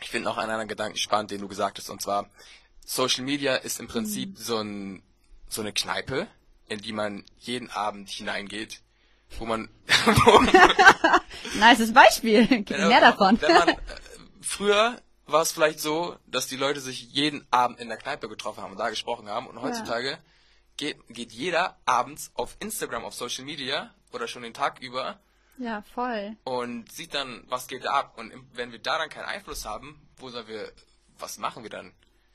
ich 0.01 0.11
finde 0.11 0.29
auch 0.29 0.37
einen 0.37 0.51
anderen 0.51 0.69
Gedanken 0.69 0.99
spannend, 0.99 1.31
den 1.31 1.41
du 1.41 1.49
gesagt 1.49 1.79
hast, 1.79 1.89
und 1.89 2.03
zwar 2.03 2.29
Social 2.85 3.25
Media 3.25 3.57
ist 3.57 3.81
im 3.81 3.89
Prinzip 3.89 4.37
so, 4.39 4.59
ein, 4.59 5.03
so 5.49 5.61
eine 5.63 5.73
Kneipe, 5.73 6.27
in 6.69 6.81
die 6.81 6.93
man 6.93 7.25
jeden 7.39 7.71
Abend 7.71 8.09
hineingeht, 8.11 8.81
wo 9.39 9.47
man, 9.47 9.69
wo, 10.05 10.41
Nices 11.59 11.93
Beispiel. 11.93 12.47
Gib 12.49 12.71
mehr 12.71 13.01
davon. 13.01 13.41
Wenn 13.41 13.55
man, 13.55 13.69
äh, 13.69 13.77
früher 14.41 15.01
war 15.27 15.43
es 15.43 15.53
vielleicht 15.53 15.81
so, 15.81 16.17
dass 16.27 16.47
die 16.47 16.57
Leute 16.57 16.81
sich 16.81 17.13
jeden 17.13 17.47
Abend 17.51 17.81
in 17.81 17.89
der 17.89 17.97
Kneipe 17.97 18.29
getroffen 18.29 18.63
haben 18.63 18.73
und 18.73 18.79
da 18.79 18.91
gesprochen 18.91 19.29
haben, 19.29 19.47
und 19.47 19.61
heutzutage 19.63 20.19
geht, 20.77 20.99
geht 21.09 21.33
jeder 21.33 21.79
abends 21.87 22.31
auf 22.35 22.57
Instagram, 22.61 23.05
auf 23.05 23.15
Social 23.15 23.45
Media 23.45 23.95
oder 24.13 24.29
schon 24.29 24.43
den 24.43 24.55
Tag 24.55 24.81
über 24.81 25.19
ja, 25.57 25.83
voll. 25.95 26.37
und 26.45 26.91
sieht 26.93 27.15
dann, 27.15 27.45
was 27.49 27.69
geht 27.69 27.85
da 27.85 27.93
ab. 27.93 28.19
Und 28.19 28.33
wenn 28.53 28.73
wir 28.73 28.81
da 28.81 28.99
dann 28.99 29.09
keinen 29.09 29.27
Einfluss 29.27 29.65
haben, 29.65 30.01
wo 30.17 30.29
sollen 30.29 30.49
wir, 30.49 30.73
was 31.19 31.39
machen 31.39 31.63
wir 31.63 31.71
dann? 31.71 31.93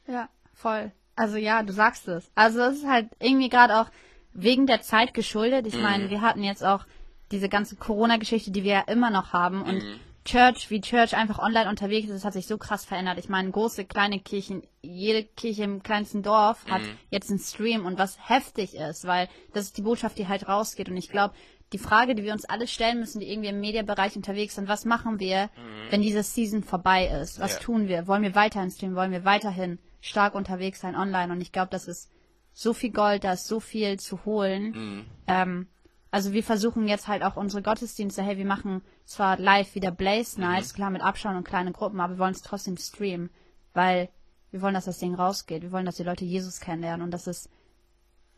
Ja, 0.08 0.30
voll. 0.60 0.92
Also 1.16 1.38
ja, 1.38 1.64
du 1.64 1.74
sagst 1.74 2.08
es. 2.08 2.30
Also 2.36 2.62
es 2.62 2.78
ist 2.78 2.88
halt 2.88 3.10
irgendwie 3.20 3.50
gerade 3.50 3.76
auch, 3.80 3.88
wegen 4.34 4.68
der 4.68 4.82
Zeit 4.82 5.14
geschuldet. 5.14 5.66
Ich 5.68 5.76
Mhm. 5.76 5.82
meine, 5.82 6.10
wir 6.10 6.22
hatten 6.22 6.44
jetzt 6.44 6.64
auch 6.64 6.86
diese 7.32 7.50
ganze 7.50 7.76
Corona-Geschichte, 7.76 8.52
die 8.52 8.64
wir 8.64 8.74
ja 8.74 8.82
immer 8.82 9.10
noch 9.10 9.34
haben 9.34 9.62
und 9.64 9.84
Mhm. 9.84 10.00
Church, 10.26 10.70
wie 10.70 10.82
Church 10.82 11.16
einfach 11.16 11.40
online 11.40 11.68
unterwegs 11.70 12.08
ist, 12.08 12.14
das 12.18 12.26
hat 12.26 12.34
sich 12.34 12.46
so 12.46 12.58
krass 12.58 12.86
verändert. 12.86 13.18
Ich 13.18 13.30
meine, 13.30 13.50
große, 13.50 13.86
kleine 13.86 14.20
Kirchen, 14.20 14.62
jede 14.82 15.24
Kirche 15.24 15.64
im 15.64 15.82
kleinsten 15.82 16.22
Dorf 16.24 16.66
hat 16.70 16.84
Mhm. 16.84 16.98
jetzt 17.10 17.30
einen 17.32 17.40
Stream 17.40 17.86
und 17.86 17.98
was 17.98 18.18
heftig 18.30 18.76
ist, 18.76 19.06
weil 19.08 19.28
das 19.54 19.66
ist 19.66 19.78
die 19.78 19.82
Botschaft, 19.82 20.18
die 20.18 20.28
halt 20.28 20.48
rausgeht. 20.48 20.90
Und 20.90 20.98
ich 20.98 21.10
glaube, 21.10 21.34
die 21.74 21.78
Frage, 21.80 22.16
die 22.16 22.24
wir 22.24 22.34
uns 22.34 22.46
alle 22.46 22.68
stellen 22.68 23.00
müssen, 23.00 23.20
die 23.20 23.32
irgendwie 23.32 23.50
im 23.50 23.60
Medienbereich 23.60 24.16
unterwegs 24.16 24.56
sind, 24.56 24.68
was 24.68 24.86
machen 24.86 25.20
wir, 25.20 25.50
wenn 25.90 26.02
diese 26.02 26.22
Season 26.24 26.64
vorbei 26.64 27.08
ist? 27.08 27.40
Was 27.40 27.54
Mhm. 27.54 27.58
Ja. 27.58 27.64
tun 27.66 27.88
wir? 27.88 28.08
Wollen 28.08 28.24
wir 28.24 28.36
weiterhin 28.36 28.70
streamen? 28.72 28.96
Wollen 28.96 29.12
wir 29.12 29.26
weiterhin 29.26 29.80
stark 30.02 30.36
unterwegs 30.36 30.82
sein 30.82 30.96
online? 30.96 31.32
Und 31.32 31.42
ich 31.42 31.52
glaube, 31.52 31.70
das 31.72 31.88
ist 31.88 32.10
so 32.54 32.74
viel 32.74 32.92
Gold, 32.92 33.24
da 33.24 33.34
ist 33.34 33.48
so 33.48 33.60
viel 33.60 34.00
zu 34.00 34.26
holen. 34.26 34.72
Mhm. 34.72 35.06
Ähm, 35.28 35.68
also 36.12 36.34
wir 36.34 36.44
versuchen 36.44 36.88
jetzt 36.88 37.08
halt 37.08 37.24
auch 37.24 37.36
unsere 37.36 37.62
Gottesdienste, 37.62 38.24
hey, 38.24 38.38
wir 38.38 38.46
machen 38.46 38.82
zwar 39.06 39.38
live 39.38 39.76
wieder 39.76 39.92
Blaze 39.92 40.42
Nights, 40.42 40.74
klar 40.74 40.90
mit 40.90 41.04
Abschauen 41.04 41.36
und 41.36 41.44
kleine 41.44 41.72
Gruppen, 41.72 42.00
aber 42.00 42.16
wir 42.16 42.20
wollen 42.20 42.34
es 42.34 42.42
trotzdem 42.42 42.78
streamen, 42.78 43.30
weil 43.74 44.10
wir 44.52 44.62
wollen, 44.62 44.74
dass 44.74 44.86
das 44.86 44.98
Ding 44.98 45.14
rausgeht. 45.14 45.62
Wir 45.62 45.72
wollen, 45.72 45.86
dass 45.86 45.98
die 45.98 46.04
Leute 46.04 46.26
Jesus 46.26 46.60
kennenlernen 46.60 47.04
und 47.04 47.12
das 47.12 47.28
ist 47.28 47.50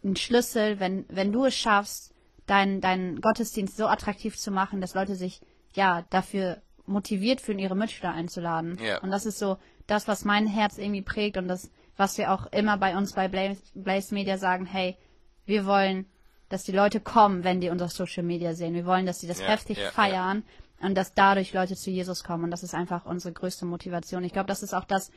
ein 0.03 0.15
Schlüssel, 0.17 0.79
wenn, 0.79 1.05
wenn 1.09 1.31
du 1.31 1.45
es 1.45 1.55
schaffst, 1.55 2.13
deinen 2.45 2.81
deinen 2.81 3.21
Gottesdienst 3.21 3.77
so 3.77 3.87
attraktiv 3.87 4.37
zu 4.37 4.51
machen, 4.51 4.81
dass 4.81 4.95
Leute 4.95 5.15
sich 5.15 5.41
ja 5.73 6.03
dafür 6.09 6.61
motiviert 6.85 7.39
fühlen, 7.39 7.59
ihre 7.59 7.75
Mitschüler 7.75 8.11
einzuladen. 8.11 8.77
Ja. 8.83 8.99
Und 8.99 9.11
das 9.11 9.25
ist 9.25 9.39
so 9.39 9.57
das, 9.91 10.07
was 10.07 10.25
mein 10.25 10.47
Herz 10.47 10.77
irgendwie 10.77 11.01
prägt 11.01 11.37
und 11.37 11.47
das, 11.47 11.69
was 11.97 12.17
wir 12.17 12.31
auch 12.31 12.47
immer 12.47 12.77
bei 12.77 12.97
uns 12.97 13.13
bei 13.13 13.27
Blaze, 13.27 13.61
Blaze 13.75 14.13
Media 14.13 14.37
sagen, 14.37 14.65
hey, 14.65 14.97
wir 15.45 15.65
wollen, 15.65 16.05
dass 16.49 16.63
die 16.63 16.71
Leute 16.71 16.99
kommen, 16.99 17.43
wenn 17.43 17.61
die 17.61 17.69
unser 17.69 17.89
Social 17.89 18.23
Media 18.23 18.53
sehen. 18.55 18.73
Wir 18.73 18.85
wollen, 18.85 19.05
dass 19.05 19.19
sie 19.19 19.27
das 19.27 19.39
Ja, 19.39 19.47
heftig 19.47 19.77
ja, 19.77 19.83
ja. 19.85 19.91
feiern 19.91 20.43
und 20.79 20.95
dass 20.95 21.13
dadurch 21.13 21.53
Leute 21.53 21.75
zu 21.75 21.91
Jesus 21.91 22.23
kommen. 22.23 22.45
Und 22.45 22.51
das 22.51 22.63
ist 22.63 22.73
einfach 22.73 23.05
unsere 23.05 23.33
größte 23.33 23.65
Motivation. 23.65 24.23
Ich 24.23 24.33
glaube, 24.33 24.47
das 24.47 24.63
ist 24.63 24.73
auch 24.73 24.85
das, 24.85 25.11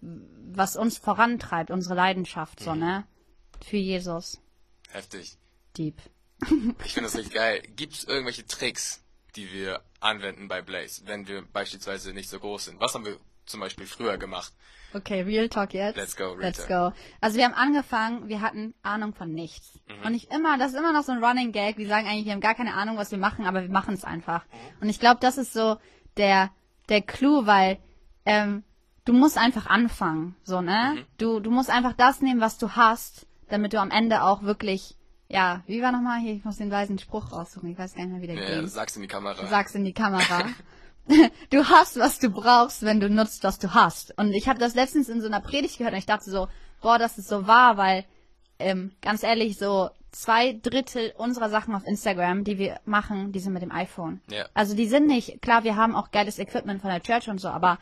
was 0.00 0.76
uns 0.76 0.98
vorantreibt, 0.98 1.70
unsere 1.70 1.94
Leidenschaft, 1.94 2.60
Mhm. 2.60 2.64
so, 2.64 2.74
ne? 2.74 3.04
Für 3.64 3.76
Jesus. 3.78 4.40
Heftig. 4.90 5.36
Deep. 5.76 6.00
Ich 6.84 6.94
finde 6.94 7.08
das 7.08 7.16
richtig 7.16 7.34
geil. 7.34 7.62
Gibt 7.74 7.94
es 7.94 8.04
irgendwelche 8.04 8.46
Tricks, 8.46 9.02
die 9.36 9.52
wir 9.52 9.82
anwenden 10.00 10.46
bei 10.48 10.62
Blaze, 10.62 11.02
wenn 11.06 11.26
wir 11.26 11.42
beispielsweise 11.52 12.12
nicht 12.12 12.28
so 12.30 12.38
groß 12.38 12.66
sind? 12.66 12.80
Was 12.80 12.94
haben 12.94 13.04
wir 13.04 13.16
zum 13.48 13.60
Beispiel 13.60 13.86
früher 13.86 14.18
gemacht? 14.18 14.52
Okay, 14.94 15.20
Real 15.22 15.48
Talk 15.48 15.74
jetzt. 15.74 15.96
Let's 15.96 16.16
go, 16.16 16.30
Real 16.32 16.40
Let's 16.40 16.66
Talk. 16.66 16.92
go. 16.94 16.98
Also 17.20 17.36
wir 17.36 17.44
haben 17.44 17.54
angefangen, 17.54 18.28
wir 18.28 18.40
hatten 18.40 18.74
Ahnung 18.82 19.14
von 19.14 19.30
nichts. 19.32 19.78
Mhm. 19.86 20.06
Und 20.06 20.14
ich 20.14 20.30
immer, 20.30 20.56
das 20.56 20.72
ist 20.72 20.78
immer 20.78 20.92
noch 20.92 21.02
so 21.02 21.12
ein 21.12 21.22
Running 21.22 21.52
Gag. 21.52 21.76
Wir 21.76 21.88
sagen 21.88 22.06
eigentlich, 22.06 22.24
wir 22.24 22.32
haben 22.32 22.40
gar 22.40 22.54
keine 22.54 22.74
Ahnung, 22.74 22.96
was 22.96 23.10
wir 23.10 23.18
machen, 23.18 23.44
aber 23.46 23.62
wir 23.62 23.68
machen 23.70 23.92
es 23.94 24.04
einfach. 24.04 24.44
Mhm. 24.46 24.82
Und 24.82 24.88
ich 24.88 24.98
glaube, 25.00 25.18
das 25.20 25.36
ist 25.36 25.52
so 25.52 25.76
der, 26.16 26.50
der 26.88 27.02
Clou, 27.02 27.44
weil 27.44 27.78
ähm, 28.24 28.64
du 29.04 29.12
musst 29.12 29.36
einfach 29.36 29.66
anfangen, 29.66 30.36
so, 30.42 30.62
ne? 30.62 30.94
Mhm. 30.96 31.04
Du, 31.18 31.40
du 31.40 31.50
musst 31.50 31.68
einfach 31.70 31.92
das 31.92 32.22
nehmen, 32.22 32.40
was 32.40 32.56
du 32.56 32.70
hast, 32.70 33.26
damit 33.48 33.74
du 33.74 33.80
am 33.80 33.90
Ende 33.90 34.22
auch 34.22 34.42
wirklich, 34.42 34.96
ja, 35.28 35.62
wie 35.66 35.82
war 35.82 35.92
nochmal 35.92 36.20
hier, 36.20 36.32
ich 36.32 36.44
muss 36.46 36.56
den 36.56 36.70
weisen 36.70 36.98
Spruch 36.98 37.30
raussuchen, 37.32 37.70
ich 37.70 37.78
weiß 37.78 37.94
gar 37.94 38.04
nicht 38.04 38.12
mehr, 38.12 38.22
wie 38.22 38.26
der 38.26 38.36
Ja, 38.36 38.56
ging. 38.60 38.66
sag's 38.68 38.96
in 38.96 39.02
die 39.02 39.08
Kamera. 39.08 39.46
sag's 39.46 39.74
in 39.74 39.84
die 39.84 39.92
Kamera. 39.92 40.46
du 41.50 41.64
hast, 41.68 41.98
was 41.98 42.18
du 42.18 42.30
brauchst, 42.30 42.82
wenn 42.82 43.00
du 43.00 43.08
nutzt, 43.08 43.44
was 43.44 43.58
du 43.58 43.74
hast. 43.74 44.16
Und 44.18 44.32
ich 44.32 44.48
habe 44.48 44.58
das 44.58 44.74
letztens 44.74 45.08
in 45.08 45.20
so 45.20 45.26
einer 45.26 45.40
Predigt 45.40 45.78
gehört 45.78 45.92
und 45.94 45.98
ich 45.98 46.06
dachte 46.06 46.30
so, 46.30 46.48
boah, 46.80 46.98
das 46.98 47.18
ist 47.18 47.28
so 47.28 47.46
wahr, 47.46 47.76
weil 47.76 48.04
ähm, 48.58 48.92
ganz 49.02 49.22
ehrlich, 49.22 49.56
so 49.58 49.90
zwei 50.10 50.52
Drittel 50.62 51.12
unserer 51.16 51.48
Sachen 51.50 51.74
auf 51.74 51.86
Instagram, 51.86 52.44
die 52.44 52.58
wir 52.58 52.80
machen, 52.84 53.32
die 53.32 53.40
sind 53.40 53.52
mit 53.52 53.62
dem 53.62 53.72
iPhone. 53.72 54.20
Ja. 54.30 54.46
Also 54.54 54.74
die 54.74 54.86
sind 54.86 55.06
nicht, 55.06 55.40
klar, 55.42 55.64
wir 55.64 55.76
haben 55.76 55.94
auch 55.94 56.10
geiles 56.10 56.38
Equipment 56.38 56.80
von 56.80 56.90
der 56.90 57.02
Church 57.02 57.28
und 57.28 57.40
so, 57.40 57.48
aber 57.48 57.78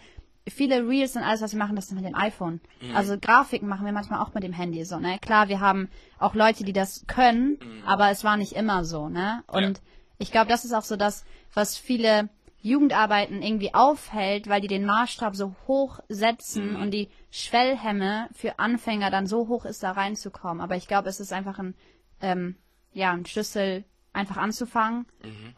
viele 0.49 0.87
Reels 0.87 1.17
und 1.17 1.23
alles, 1.23 1.41
was 1.41 1.53
wir 1.53 1.59
machen, 1.59 1.77
das 1.77 1.87
ist 1.87 1.93
mit 1.93 2.05
dem 2.05 2.15
iPhone. 2.15 2.61
Also 2.95 3.17
Grafiken 3.19 3.69
machen 3.69 3.85
wir 3.85 3.93
manchmal 3.93 4.21
auch 4.21 4.33
mit 4.35 4.45
dem 4.45 4.53
Handy 4.53 4.85
so, 4.85 4.99
ne? 4.99 5.19
Klar, 5.21 5.49
wir 5.49 5.61
haben 5.61 5.89
auch 6.19 6.35
Leute, 6.35 6.63
die 6.65 6.73
das 6.73 7.05
können, 7.09 7.59
aber 7.85 8.11
es 8.11 8.23
war 8.23 8.37
nicht 8.37 8.53
immer 8.53 8.85
so, 8.85 9.09
ne? 9.09 9.43
Und 9.49 9.63
Ja. 9.79 9.83
ich 10.19 10.31
glaube, 10.31 10.49
das 10.49 10.65
ist 10.65 10.73
auch 10.73 10.85
so 10.85 10.97
das, 10.97 11.25
was 11.53 11.77
viele 11.77 12.29
Jugendarbeiten 12.69 13.43
irgendwie 13.43 13.73
aufhält, 13.75 14.49
weil 14.49 14.61
die 14.61 14.69
den 14.69 14.85
Maßstab 14.87 15.37
so 15.37 15.55
hoch 15.67 16.01
setzen 16.09 16.77
und 16.77 16.91
die 16.91 17.11
Schwellhemme 17.31 18.29
für 18.33 18.59
Anfänger 18.59 19.11
dann 19.11 19.27
so 19.27 19.49
hoch 19.49 19.65
ist, 19.65 19.83
da 19.83 19.93
reinzukommen. 19.93 20.61
Aber 20.61 20.77
ich 20.77 20.89
glaube, 20.89 21.09
es 21.09 21.21
ist 21.21 21.33
einfach 21.33 21.59
ein, 21.59 21.75
ähm, 22.21 22.57
ja, 22.93 23.13
ein 23.13 23.27
Schlüssel, 23.27 23.85
einfach 24.13 24.39
anzufangen 24.39 25.07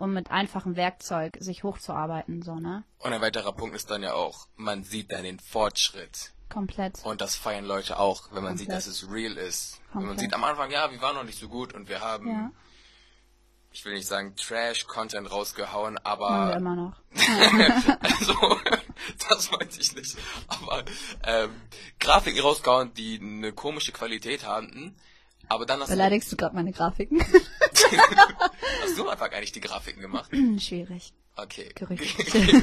und 0.00 0.12
mit 0.12 0.32
einfachem 0.32 0.74
Werkzeug 0.74 1.36
sich 1.38 1.62
hochzuarbeiten, 1.62 2.42
so, 2.42 2.56
ne? 2.56 2.82
Und 2.98 3.12
ein 3.12 3.20
weiterer 3.20 3.52
Punkt 3.52 3.76
ist 3.76 3.88
dann 3.88 4.02
ja 4.02 4.14
auch, 4.14 4.48
man 4.56 4.82
sieht 4.82 5.12
dann 5.12 5.22
den 5.22 5.38
Fortschritt. 5.38 6.32
Komplett. 6.48 7.04
Und 7.04 7.20
das 7.20 7.36
feiern 7.36 7.64
Leute 7.64 8.00
auch, 8.00 8.32
wenn 8.32 8.42
man 8.42 8.56
sieht, 8.56 8.68
Komplett. 8.68 8.86
dass 8.86 8.86
es 8.88 9.10
real 9.12 9.36
ist. 9.36 9.80
Wenn 9.92 10.00
man 10.00 10.08
Komplett. 10.08 10.20
sieht 10.20 10.34
am 10.34 10.42
Anfang, 10.42 10.70
ja, 10.72 10.90
wir 10.90 11.00
waren 11.00 11.14
noch 11.14 11.22
nicht 11.24 11.38
so 11.38 11.48
gut 11.48 11.72
und 11.72 11.88
wir 11.88 12.00
haben, 12.00 12.28
Ja. 12.28 12.50
Ich 13.72 13.84
will 13.84 13.94
nicht 13.94 14.06
sagen 14.06 14.34
Trash-Content 14.36 15.30
rausgehauen, 15.30 15.98
aber 15.98 16.56
immer 16.56 16.74
noch. 16.74 16.94
also, 18.00 18.34
das 19.28 19.50
meinte 19.50 19.80
ich 19.80 19.94
nicht. 19.94 20.16
Aber 20.48 20.84
ähm, 21.24 21.50
Grafiken 22.00 22.40
rausgehauen, 22.40 22.94
die 22.94 23.20
eine 23.20 23.52
komische 23.52 23.92
Qualität 23.92 24.46
hatten. 24.46 24.96
Aber 25.48 25.64
dann 25.66 25.80
hast 25.80 25.88
du, 25.88 25.94
Beleidigst 25.94 26.30
du 26.32 26.36
gerade 26.36 26.54
meine 26.54 26.72
Grafiken? 26.72 27.20
hast 28.82 28.96
du 28.96 29.02
am 29.02 29.08
Anfang 29.08 29.30
eigentlich 29.32 29.52
die 29.52 29.60
Grafiken 29.60 30.02
gemacht. 30.02 30.30
Schwierig. 30.58 31.12
Okay. 31.36 31.70
Gerüchte. 31.74 32.62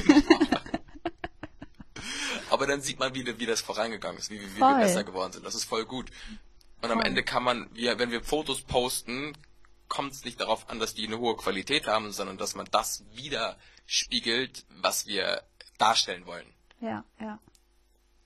Aber 2.50 2.66
dann 2.66 2.80
sieht 2.80 2.98
man, 2.98 3.14
wie, 3.14 3.38
wie 3.38 3.46
das 3.46 3.60
vorangegangen 3.60 4.18
ist, 4.18 4.30
wie, 4.30 4.40
wie, 4.40 4.56
wie 4.56 4.60
wir 4.60 4.78
besser 4.78 5.02
geworden 5.02 5.32
sind. 5.32 5.44
Das 5.44 5.54
ist 5.54 5.64
voll 5.64 5.84
gut. 5.84 6.10
Und 6.82 6.90
am. 6.90 7.00
Ende 7.00 7.22
kann 7.22 7.42
man, 7.42 7.68
wir, 7.72 7.98
wenn 7.98 8.10
wir 8.10 8.22
Fotos 8.22 8.60
posten, 8.62 9.32
kommt 9.88 10.12
es 10.12 10.24
nicht 10.24 10.40
darauf 10.40 10.68
an, 10.68 10.78
dass 10.80 10.94
die 10.94 11.06
eine 11.06 11.18
hohe 11.18 11.36
Qualität 11.36 11.86
haben, 11.86 12.10
sondern 12.12 12.38
dass 12.38 12.54
man 12.54 12.66
das 12.70 13.04
widerspiegelt, 13.14 14.64
was 14.80 15.06
wir 15.06 15.42
darstellen 15.78 16.26
wollen. 16.26 16.46
ja, 16.80 17.04
ja. 17.20 17.38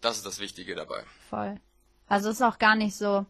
Das 0.02 0.16
ist 0.16 0.24
das 0.24 0.40
Wichtige 0.40 0.74
dabei. 0.74 1.04
Voll. 1.28 1.60
Also 2.08 2.30
es 2.30 2.36
ist 2.36 2.42
auch 2.42 2.58
gar 2.58 2.74
nicht 2.74 2.96
so, 2.96 3.26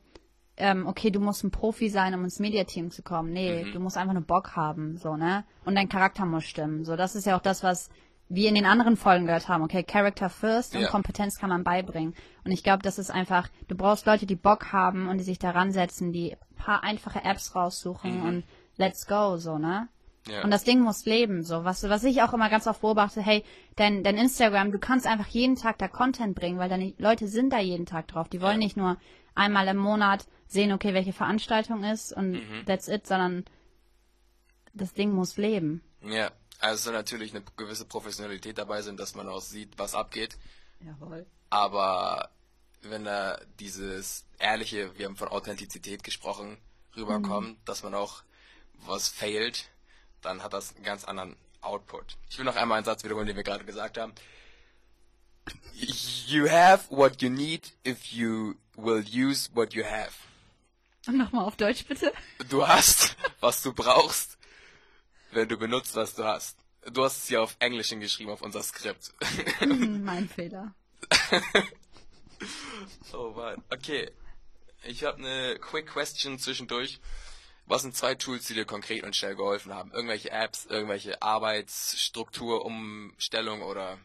ähm, 0.57 0.87
okay, 0.87 1.11
du 1.11 1.19
musst 1.19 1.43
ein 1.43 1.51
Profi 1.51 1.89
sein, 1.89 2.15
um 2.15 2.23
ins 2.23 2.39
Mediateam 2.39 2.93
zu 2.93 3.03
kommen. 3.03 3.33
Nee, 3.33 3.65
Mhm. 3.65 3.73
du 3.73 3.81
musst 3.81 3.97
einfach 3.97 4.13
nur 4.13 4.23
Bock 4.23 4.55
haben, 4.55 4.97
so, 4.97 5.17
ne? 5.17 5.45
Und 5.65 5.75
dein 5.75 5.89
Charakter 5.89 6.25
muss 6.27 6.45
stimmen. 6.45 6.85
So, 6.85 6.95
das 6.95 7.17
ist 7.17 7.27
ja 7.27 7.37
auch 7.37 7.43
das, 7.43 7.65
was 7.65 7.91
wir 8.29 8.49
in 8.49 8.55
den 8.55 8.67
anderen 8.67 8.97
Folgen 8.97 9.27
gehört 9.27 9.49
haben. 9.49 9.65
Okay, 9.65 9.83
Character 9.83 10.31
first 10.31 10.77
und 10.77 10.83
Ja. 10.83 10.89
Kompetenz 10.91 11.39
kann 11.41 11.51
man 11.51 11.65
beibringen. 11.65 12.15
Und 12.45 12.53
ich 12.53 12.63
glaube, 12.63 12.85
das 12.85 13.01
ist 13.01 13.11
einfach, 13.11 13.49
du 13.67 13.75
brauchst 13.75 14.07
Leute, 14.07 14.27
die 14.27 14.37
Bock 14.37 14.71
haben 14.73 15.09
und 15.09 15.19
die 15.19 15.25
sich 15.25 15.41
daran 15.41 15.73
setzen, 15.73 16.13
die 16.13 16.37
paar 16.61 16.83
einfache 16.85 17.25
Apps 17.25 17.55
raussuchen 17.55 18.23
und 18.23 18.45
let's 18.77 19.07
go, 19.07 19.37
so, 19.37 19.59
ne? 19.59 19.89
Ja. 20.29 20.45
Und 20.45 20.51
das 20.51 20.65
Ding 20.65 20.81
muss 20.81 21.07
leben, 21.07 21.43
so. 21.43 21.65
Was, 21.65 21.83
was 21.89 22.05
ich 22.05 22.23
auch 22.23 22.35
immer 22.35 22.51
ganz 22.51 22.67
oft 22.67 22.83
beobachte, 22.83 23.23
hey, 23.23 23.43
dein, 23.77 24.05
dein 24.05 24.19
Instagram, 24.19 24.71
du 24.71 24.79
kannst 24.79 25.07
einfach 25.07 25.27
jeden 25.29 25.57
Tag 25.57 25.79
da 25.79 25.89
Content 25.89 26.35
bringen, 26.35 26.59
weil 26.59 26.69
deine 26.69 26.93
Leute 26.99 27.27
sind 27.27 27.53
da 27.53 27.59
jeden 27.59 27.87
Tag 27.87 28.09
drauf. 28.09 28.29
Die 28.29 28.41
wollen 28.43 28.61
Ja. 28.61 28.67
nicht 28.67 28.77
nur 28.77 28.97
einmal 29.35 29.67
im 29.69 29.79
Monat 29.79 30.27
sehen, 30.47 30.73
okay, 30.73 30.93
welche 30.93 31.13
Veranstaltung 31.15 31.85
ist 31.85 32.13
und 32.13 32.33
Mhm. 32.33 32.65
that's 32.67 32.87
it, 32.89 33.07
sondern 33.07 33.45
das 34.75 34.93
Ding 34.93 35.13
muss 35.13 35.37
leben. 35.37 35.83
ja. 36.03 36.31
Also 36.63 36.93
natürlich 36.93 37.35
eine 37.35 37.43
gewisse 37.57 37.87
Professionalität 37.87 38.59
dabei 38.59 38.83
sind, 38.83 39.01
dass 39.01 39.15
man 39.15 39.27
auch 39.31 39.41
sieht, 39.41 39.79
was 39.79 39.95
abgeht. 39.95 40.37
Jawohl. 40.85 41.25
Aber 41.49 42.29
wenn 42.83 43.05
da 43.05 43.41
dieses 43.59 44.25
ehrliche, 44.39 44.97
wir 44.99 45.07
haben 45.07 45.17
von 45.17 45.29
Authentizität 45.29 46.03
gesprochen, 46.03 46.57
rüberkommt, 46.97 47.59
dass 47.69 47.83
man 47.83 47.95
auch 47.95 48.23
was 48.87 49.09
failt, 49.09 49.69
dann 50.23 50.43
hat 50.43 50.53
das 50.53 50.75
einen 50.75 50.85
ganz 50.85 51.05
anderen 51.05 51.37
Output. 51.61 52.17
Ich 52.29 52.39
will 52.39 52.45
noch 52.45 52.57
einmal 52.57 52.79
einen 52.79 52.85
Satz 52.85 53.05
wiederholen, 53.05 53.27
den 53.27 53.37
wir 53.37 53.43
gerade 53.43 53.65
gesagt 53.65 53.99
haben. 53.99 54.15
You 56.27 56.49
have 56.49 56.85
what 56.91 57.23
you 57.23 57.29
need 57.31 57.73
if 57.87 58.07
you 58.07 58.55
will 58.77 59.05
use 59.05 59.51
what 59.55 59.75
you 59.75 59.85
have. 59.85 60.13
Nochmal 61.07 61.45
auf 61.45 61.57
Deutsch 61.57 61.87
bitte. 61.87 62.13
Du 62.49 62.67
hast, 62.67 63.17
was 63.41 63.63
du 63.63 63.73
brauchst, 63.73 64.39
wenn 65.33 65.49
du 65.49 65.57
benutzt, 65.57 65.97
was 65.97 66.15
du 66.15 66.25
hast. 66.25 66.59
Du 66.93 67.05
hast 67.05 67.19
es 67.19 67.29
hier 67.29 67.43
auf 67.43 67.57
Englisch 67.59 67.91
geschrieben, 67.91 68.31
auf 68.31 68.43
unser 68.43 68.63
Skript. 68.63 69.13
Hm, 69.59 70.03
mein 70.05 70.29
Fehler. 70.29 70.75
Oh 73.13 73.33
Mann. 73.37 73.63
Okay. 73.71 74.11
Ich 74.85 75.05
habe 75.05 75.19
eine 75.19 75.59
Quick 75.59 75.89
Question 75.89 76.39
zwischendurch. 76.39 77.01
Was 77.67 77.83
sind 77.83 77.95
zwei 77.95 78.15
Tools, 78.15 78.47
die 78.47 78.55
dir 78.55 78.65
konkret 78.65 79.05
und 79.05 79.15
schnell 79.15 79.37
geholfen 79.37 79.73
haben? 79.73 79.93
Irgendwelche 79.93 80.31
Apps, 80.31 80.67
irgendwelche 80.67 81.23
Arbeitsstruktur, 81.23 82.65
Umstellung 82.65 83.63
oder? 83.63 83.99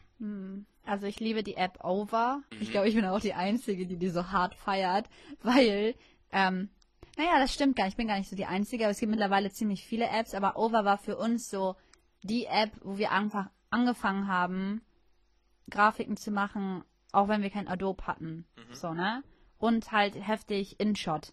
Also 0.84 1.06
ich 1.06 1.18
liebe 1.18 1.42
die 1.42 1.56
App 1.56 1.82
Over. 1.82 2.42
Mhm. 2.52 2.62
Ich 2.62 2.70
glaube, 2.70 2.88
ich 2.88 2.94
bin 2.94 3.04
auch 3.04 3.20
die 3.20 3.34
Einzige, 3.34 3.86
die 3.86 3.96
die 3.96 4.10
so 4.10 4.30
hart 4.30 4.54
feiert, 4.54 5.08
weil 5.42 5.94
ähm, 6.30 6.68
Naja, 7.16 7.38
das 7.38 7.52
stimmt 7.52 7.76
gar 7.76 7.84
nicht. 7.84 7.94
Ich 7.94 7.96
bin 7.96 8.08
gar 8.08 8.18
nicht 8.18 8.30
so 8.30 8.36
die 8.36 8.46
Einzige, 8.46 8.84
aber 8.84 8.92
es 8.92 9.00
gibt 9.00 9.10
mittlerweile 9.10 9.50
ziemlich 9.50 9.84
viele 9.84 10.08
Apps. 10.08 10.34
Aber 10.34 10.56
Over 10.56 10.84
war 10.84 10.98
für 10.98 11.16
uns 11.16 11.50
so 11.50 11.76
die 12.22 12.44
App, 12.46 12.70
wo 12.82 12.98
wir 12.98 13.10
einfach 13.10 13.48
angefangen 13.70 14.28
haben, 14.28 14.82
Grafiken 15.70 16.16
zu 16.16 16.30
machen, 16.30 16.84
auch 17.12 17.28
wenn 17.28 17.42
wir 17.42 17.50
kein 17.50 17.68
Adobe 17.68 18.06
hatten. 18.06 18.46
So, 18.72 18.92
ne? 18.92 19.22
Und 19.58 19.90
halt 19.92 20.14
heftig 20.14 20.78
InShot. 20.80 21.32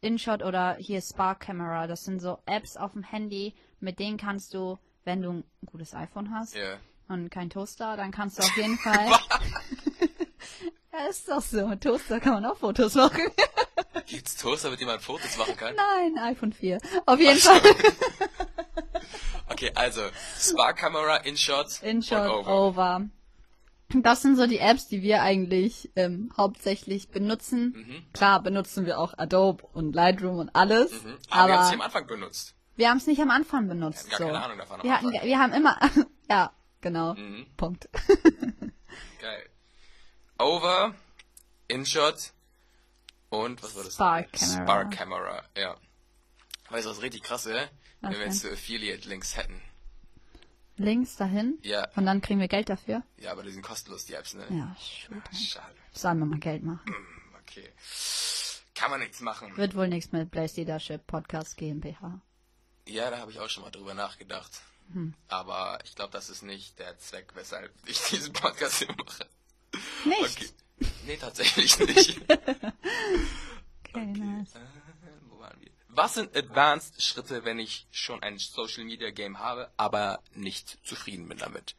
InShot 0.00 0.42
oder 0.42 0.74
hier 0.76 1.00
Spark 1.00 1.40
Camera. 1.40 1.86
Das 1.86 2.04
sind 2.04 2.20
so 2.20 2.38
Apps 2.46 2.76
auf 2.76 2.92
dem 2.92 3.02
Handy, 3.02 3.54
mit 3.80 3.98
denen 3.98 4.16
kannst 4.18 4.52
du, 4.54 4.78
wenn 5.04 5.22
du 5.22 5.30
ein 5.32 5.44
gutes 5.66 5.94
iPhone 5.94 6.30
hast 6.34 6.54
Ja. 6.56 6.78
und 7.08 7.30
kein 7.30 7.50
Toaster, 7.50 7.96
dann 7.96 8.10
kannst 8.10 8.38
du 8.38 8.42
auf 8.42 8.56
jeden 8.56 8.76
Fall. 8.84 9.08
ja, 10.92 11.06
ist 11.08 11.28
doch 11.28 11.40
so. 11.40 11.66
Mit 11.68 11.82
Toaster 11.82 12.20
kann 12.20 12.34
man 12.34 12.46
auch 12.46 12.56
Fotos 12.56 12.94
machen. 12.94 13.22
Gibt's 14.06 14.36
Toaster, 14.36 14.70
mit 14.70 14.80
dem 14.80 14.86
man 14.88 15.00
Fotos 15.00 15.36
machen 15.38 15.56
kann? 15.56 15.74
Nein, 15.74 16.18
iPhone 16.18 16.52
4. 16.52 16.78
Auf 17.06 17.18
jeden 17.18 17.38
Fall. 17.38 17.60
Okay, 19.48 19.72
also 19.74 20.02
Spark 20.38 20.76
Camera, 20.78 21.16
InShot, 21.18 21.82
InShot, 21.82 22.28
Over. 22.28 22.48
over. 22.66 23.08
Das 23.90 24.20
sind 24.22 24.36
so 24.36 24.46
die 24.48 24.58
Apps, 24.58 24.88
die 24.88 25.02
wir 25.02 25.22
eigentlich 25.22 25.90
ähm, 25.96 26.32
hauptsächlich 26.36 27.08
benutzen. 27.10 27.72
Mhm. 27.86 28.12
Klar 28.12 28.42
benutzen 28.42 28.84
wir 28.84 28.98
auch 28.98 29.16
Adobe 29.16 29.64
und 29.66 29.94
Lightroom 29.94 30.38
und 30.38 30.50
alles, 30.56 30.90
Mhm. 31.04 31.16
Aber, 31.30 31.48
wir 31.48 31.54
haben 31.54 31.58
aber 31.60 31.66
es 31.68 31.72
am 31.74 31.80
Anfang 31.82 32.06
benutzt. 32.08 32.54
wir 32.76 32.90
haben 32.90 32.98
es 32.98 33.06
nicht 33.06 33.20
am 33.22 33.30
Anfang 33.30 33.68
benutzt. 33.68 34.10
Wir 34.10 34.14
hatten 34.18 34.24
so. 34.26 34.32
gar 34.32 34.32
keine 34.32 34.44
Ahnung 34.44 34.58
davon 34.58 34.80
am 34.80 34.84
Wir, 34.84 34.92
hatten, 34.94 35.06
Anfang. 35.06 35.24
wir 35.28 35.38
haben 35.38 35.52
immer, 35.52 35.78
ja, 36.30 36.52
genau, 36.80 37.14
Mhm. 37.14 37.46
Punkt. 37.56 37.88
Geil. 39.20 39.48
Over, 40.38 40.94
InShot 41.68 42.32
und 43.30 43.62
was 43.62 43.76
war 43.76 43.84
das? 43.84 43.94
Spark 43.94 44.32
Camera. 44.32 44.62
Spark 44.64 44.90
Camera, 44.92 45.42
ja. 45.56 45.76
Weißt 46.70 46.86
du, 46.86 46.90
was 46.90 47.02
richtig 47.02 47.22
krass 47.22 47.46
wäre? 47.46 47.68
Wenn 48.00 48.12
wir 48.12 48.24
jetzt 48.26 48.40
so 48.40 48.48
Affiliate-Links 48.48 49.36
hätten. 49.36 49.60
Links 50.76 51.16
dahin 51.16 51.58
Ja. 51.62 51.88
und 51.96 52.04
dann 52.06 52.20
kriegen 52.20 52.38
wir 52.40 52.48
Geld 52.48 52.68
dafür. 52.68 53.02
Ja, 53.18 53.32
aber 53.32 53.42
die 53.42 53.50
sind 53.50 53.62
kostenlos, 53.62 54.04
die 54.04 54.14
Apps, 54.14 54.34
ne? 54.34 54.44
Ja, 54.50 54.76
shoot. 54.78 55.22
Schade. 55.36 55.74
Sollen 55.92 56.18
wir 56.18 56.26
mal 56.26 56.38
Geld 56.38 56.62
machen. 56.62 56.94
Okay. 57.42 57.70
Kann 58.74 58.90
man 58.90 59.00
nichts 59.00 59.20
machen. 59.20 59.56
Wird 59.56 59.74
wohl 59.74 59.88
nichts 59.88 60.12
mit 60.12 60.30
Blaze 60.30 60.56
Leadership 60.60 61.06
Podcast 61.06 61.56
GmbH. 61.56 62.20
Ja, 62.86 63.10
da 63.10 63.18
habe 63.18 63.30
ich 63.30 63.40
auch 63.40 63.48
schon 63.48 63.62
mal 63.64 63.70
drüber 63.70 63.94
nachgedacht. 63.94 64.60
Hm. 64.92 65.14
Aber 65.28 65.78
ich 65.84 65.94
glaube, 65.94 66.12
das 66.12 66.28
ist 66.28 66.42
nicht 66.42 66.78
der 66.78 66.98
Zweck, 66.98 67.32
weshalb 67.34 67.72
ich 67.86 67.98
diesen 68.10 68.32
Podcast 68.34 68.78
hier 68.78 68.94
mache. 68.96 69.26
Nicht? 70.04 70.36
Okay. 70.78 70.90
Nee, 71.06 71.16
tatsächlich 71.16 71.78
nicht. 71.78 72.20
Okay, 73.88 74.04
nice. 74.12 74.54
Äh, 74.54 74.58
wo 75.30 75.38
waren 75.38 75.58
wir? 75.60 75.70
Was 75.96 76.14
sind 76.14 76.36
Advanced 76.36 77.02
Schritte, 77.02 77.44
wenn 77.44 77.58
ich 77.58 77.86
schon 77.90 78.22
ein 78.22 78.38
Social 78.38 78.84
Media 78.84 79.10
Game 79.10 79.38
habe, 79.38 79.70
aber 79.76 80.20
nicht 80.34 80.78
zufrieden 80.86 81.28
bin 81.28 81.38
damit? 81.38 81.74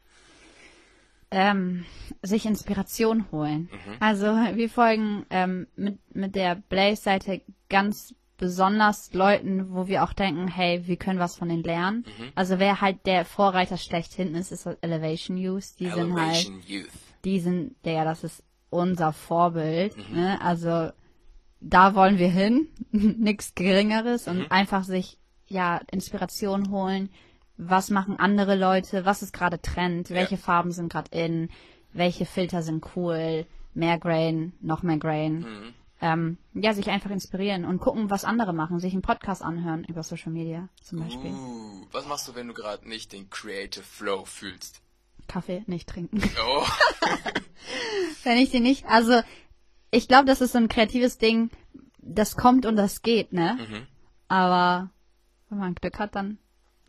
ähm, 1.30 1.84
sich 2.22 2.46
Inspiration 2.46 3.26
holen. 3.30 3.68
Also 4.00 4.26
wir 4.26 4.70
folgen 4.70 5.26
ähm, 5.30 5.66
mit, 5.76 5.98
mit 6.14 6.34
der 6.34 6.54
Blaze-Seite 6.56 7.42
ganz 7.68 8.14
besonders 8.38 9.12
Leuten, 9.12 9.74
wo 9.74 9.88
wir 9.88 10.04
auch 10.04 10.12
denken, 10.12 10.48
hey, 10.48 10.86
wir 10.86 10.96
können 10.96 11.18
was 11.18 11.36
von 11.36 11.48
denen 11.48 11.64
lernen. 11.64 12.04
Also 12.34 12.58
wer 12.58 12.80
halt 12.80 13.04
der 13.04 13.24
Vorreiter 13.24 13.76
schlechthin 13.76 14.34
ist, 14.34 14.52
ist 14.52 14.66
Elevation 14.80 15.36
Youth. 15.36 15.78
Die 15.80 15.90
sind 15.90 16.14
halt, 16.14 16.46
Elevation 16.46 16.62
Youth. 16.66 16.88
die 17.24 17.40
sind, 17.40 17.76
der, 17.84 18.04
das 18.04 18.24
ist 18.24 18.42
unser 18.70 19.12
Vorbild. 19.12 19.96
Ne? 20.10 20.40
Also 20.40 20.92
da 21.60 21.94
wollen 21.94 22.18
wir 22.18 22.28
hin, 22.28 22.68
nichts 22.90 23.54
Geringeres 23.54 24.28
und 24.28 24.50
einfach 24.50 24.84
sich 24.84 25.18
ja 25.46 25.80
Inspiration 25.90 26.70
holen. 26.70 27.10
Was 27.56 27.90
machen 27.90 28.18
andere 28.18 28.54
Leute? 28.54 29.04
Was 29.04 29.22
ist 29.22 29.32
gerade 29.32 29.60
Trend? 29.60 30.10
Welche 30.10 30.36
Farben 30.36 30.70
sind 30.70 30.92
gerade 30.92 31.10
in? 31.10 31.50
Welche 31.92 32.26
Filter 32.26 32.62
sind 32.62 32.84
cool? 32.94 33.46
Mehr 33.74 33.98
Grain, 33.98 34.52
noch 34.60 34.82
mehr 34.82 34.98
Grain. 34.98 35.74
Ähm, 36.00 36.38
ja, 36.54 36.74
sich 36.74 36.88
einfach 36.90 37.10
inspirieren 37.10 37.64
und 37.64 37.80
gucken, 37.80 38.10
was 38.10 38.24
andere 38.24 38.52
machen. 38.52 38.78
Sich 38.78 38.92
einen 38.92 39.02
Podcast 39.02 39.42
anhören 39.42 39.84
über 39.84 40.04
Social 40.04 40.30
Media 40.30 40.68
zum 40.80 41.00
Beispiel. 41.00 41.30
Uh, 41.30 41.86
was 41.90 42.06
machst 42.06 42.28
du, 42.28 42.36
wenn 42.36 42.46
du 42.46 42.54
gerade 42.54 42.88
nicht 42.88 43.12
den 43.12 43.28
Creative 43.30 43.82
Flow 43.82 44.24
fühlst? 44.24 44.80
Kaffee 45.26 45.64
nicht 45.66 45.88
trinken. 45.88 46.22
Oh, 46.40 46.64
Wenn 48.24 48.38
ich 48.38 48.50
die 48.50 48.60
nicht, 48.60 48.86
also 48.86 49.20
ich 49.90 50.08
glaube, 50.08 50.26
das 50.26 50.40
ist 50.40 50.52
so 50.52 50.58
ein 50.58 50.68
kreatives 50.68 51.18
Ding, 51.18 51.50
das 51.98 52.36
kommt 52.36 52.66
und 52.66 52.76
das 52.76 53.02
geht, 53.02 53.32
ne? 53.32 53.86
Aber 54.28 54.90
wenn 55.48 55.58
man 55.58 55.74
Glück 55.74 55.98
hat, 55.98 56.14
dann 56.14 56.38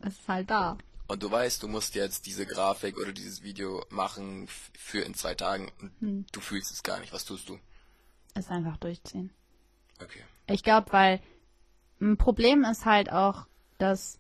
ist 0.03 0.21
es 0.21 0.27
halt 0.27 0.49
da. 0.49 0.77
und 1.07 1.23
du 1.23 1.31
weißt, 1.31 1.63
du 1.63 1.67
musst 1.67 1.95
jetzt 1.95 2.25
diese 2.25 2.45
Grafik 2.45 2.97
oder 2.97 3.11
dieses 3.11 3.41
Video 3.43 3.83
machen 3.89 4.47
für 4.77 5.01
in 5.01 5.13
zwei 5.13 5.33
Tagen 5.35 5.71
und 5.81 5.91
Hm. 6.01 6.25
du 6.31 6.39
fühlst 6.39 6.71
es 6.71 6.83
gar 6.83 6.99
nicht. 6.99 7.11
Was 7.13 7.25
tust 7.25 7.49
du? 7.49 7.57
Ist 8.35 8.51
einfach 8.51 8.77
durchziehen. 8.77 9.31
Okay. 10.01 10.21
Ich 10.47 10.63
glaube, 10.63 10.91
weil 10.93 11.19
ein 12.01 12.15
Problem 12.17 12.63
ist 12.63 12.85
halt 12.85 13.11
auch, 13.11 13.45
dass 13.79 14.19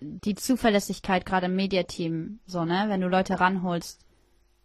die 0.00 0.34
Zuverlässigkeit 0.34 1.24
gerade 1.26 1.46
im 1.46 1.54
Mediateam, 1.54 2.40
so, 2.46 2.64
ne, 2.64 2.86
wenn 2.88 3.00
du 3.00 3.08
Leute 3.08 3.38
ranholst, 3.38 4.00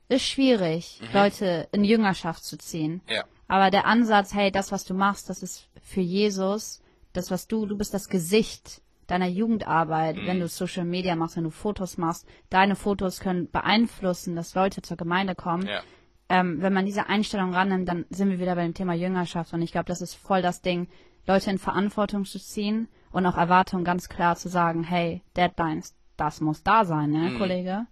ist 0.09 0.25
schwierig, 0.25 1.01
Leute 1.13 1.67
in 1.71 1.83
Jüngerschaft 1.83 2.43
zu 2.43 2.57
ziehen. 2.57 3.01
Ja. 3.09 3.23
Aber 3.47 3.71
der 3.71 3.85
Ansatz, 3.85 4.33
hey, 4.33 4.51
das, 4.51 4.71
was 4.71 4.85
du 4.85 4.93
machst, 4.93 5.29
das 5.29 5.43
ist 5.43 5.69
für 5.81 6.01
Jesus, 6.01 6.81
das, 7.13 7.31
was 7.31 7.47
du, 7.47 7.65
du 7.65 7.77
bist 7.77 7.93
das 7.93 8.09
Gesicht 8.09 8.81
deiner 9.07 9.27
Jugendarbeit, 9.27 10.17
wenn 10.25 10.39
du 10.39 10.47
Social 10.49 10.85
Media 10.85 11.15
machst, 11.15 11.37
wenn 11.37 11.45
du 11.45 11.49
Fotos 11.49 11.97
machst, 11.97 12.27
deine 12.49 12.75
Fotos 12.75 13.21
können 13.21 13.49
beeinflussen, 13.49 14.35
dass 14.35 14.53
Leute 14.53 14.81
zur 14.81 14.97
Gemeinde 14.97 15.33
kommen. 15.33 15.65
Ja. 15.65 15.81
Ähm, 16.29 16.61
wenn 16.61 16.73
man 16.73 16.85
diese 16.85 17.07
Einstellung 17.07 17.53
rannimmt, 17.53 17.87
dann 17.87 18.05
sind 18.09 18.29
wir 18.29 18.39
wieder 18.39 18.55
bei 18.55 18.63
dem 18.63 18.73
Thema 18.73 18.93
Jüngerschaft 18.93 19.53
und 19.53 19.61
ich 19.61 19.71
glaube, 19.71 19.85
das 19.85 20.01
ist 20.01 20.13
voll 20.13 20.41
das 20.41 20.61
Ding, 20.61 20.89
Leute 21.25 21.49
in 21.49 21.57
Verantwortung 21.57 22.25
zu 22.25 22.37
ziehen 22.37 22.89
und 23.11 23.25
auch 23.25 23.37
Erwartungen 23.37 23.85
ganz 23.85 24.09
klar 24.09 24.35
zu 24.35 24.49
sagen, 24.49 24.83
hey, 24.83 25.21
Deadlines, 25.37 25.95
das 26.17 26.41
muss 26.41 26.63
da 26.63 26.83
sein, 26.83 27.11
ne, 27.11 27.37
Kollege? 27.37 27.85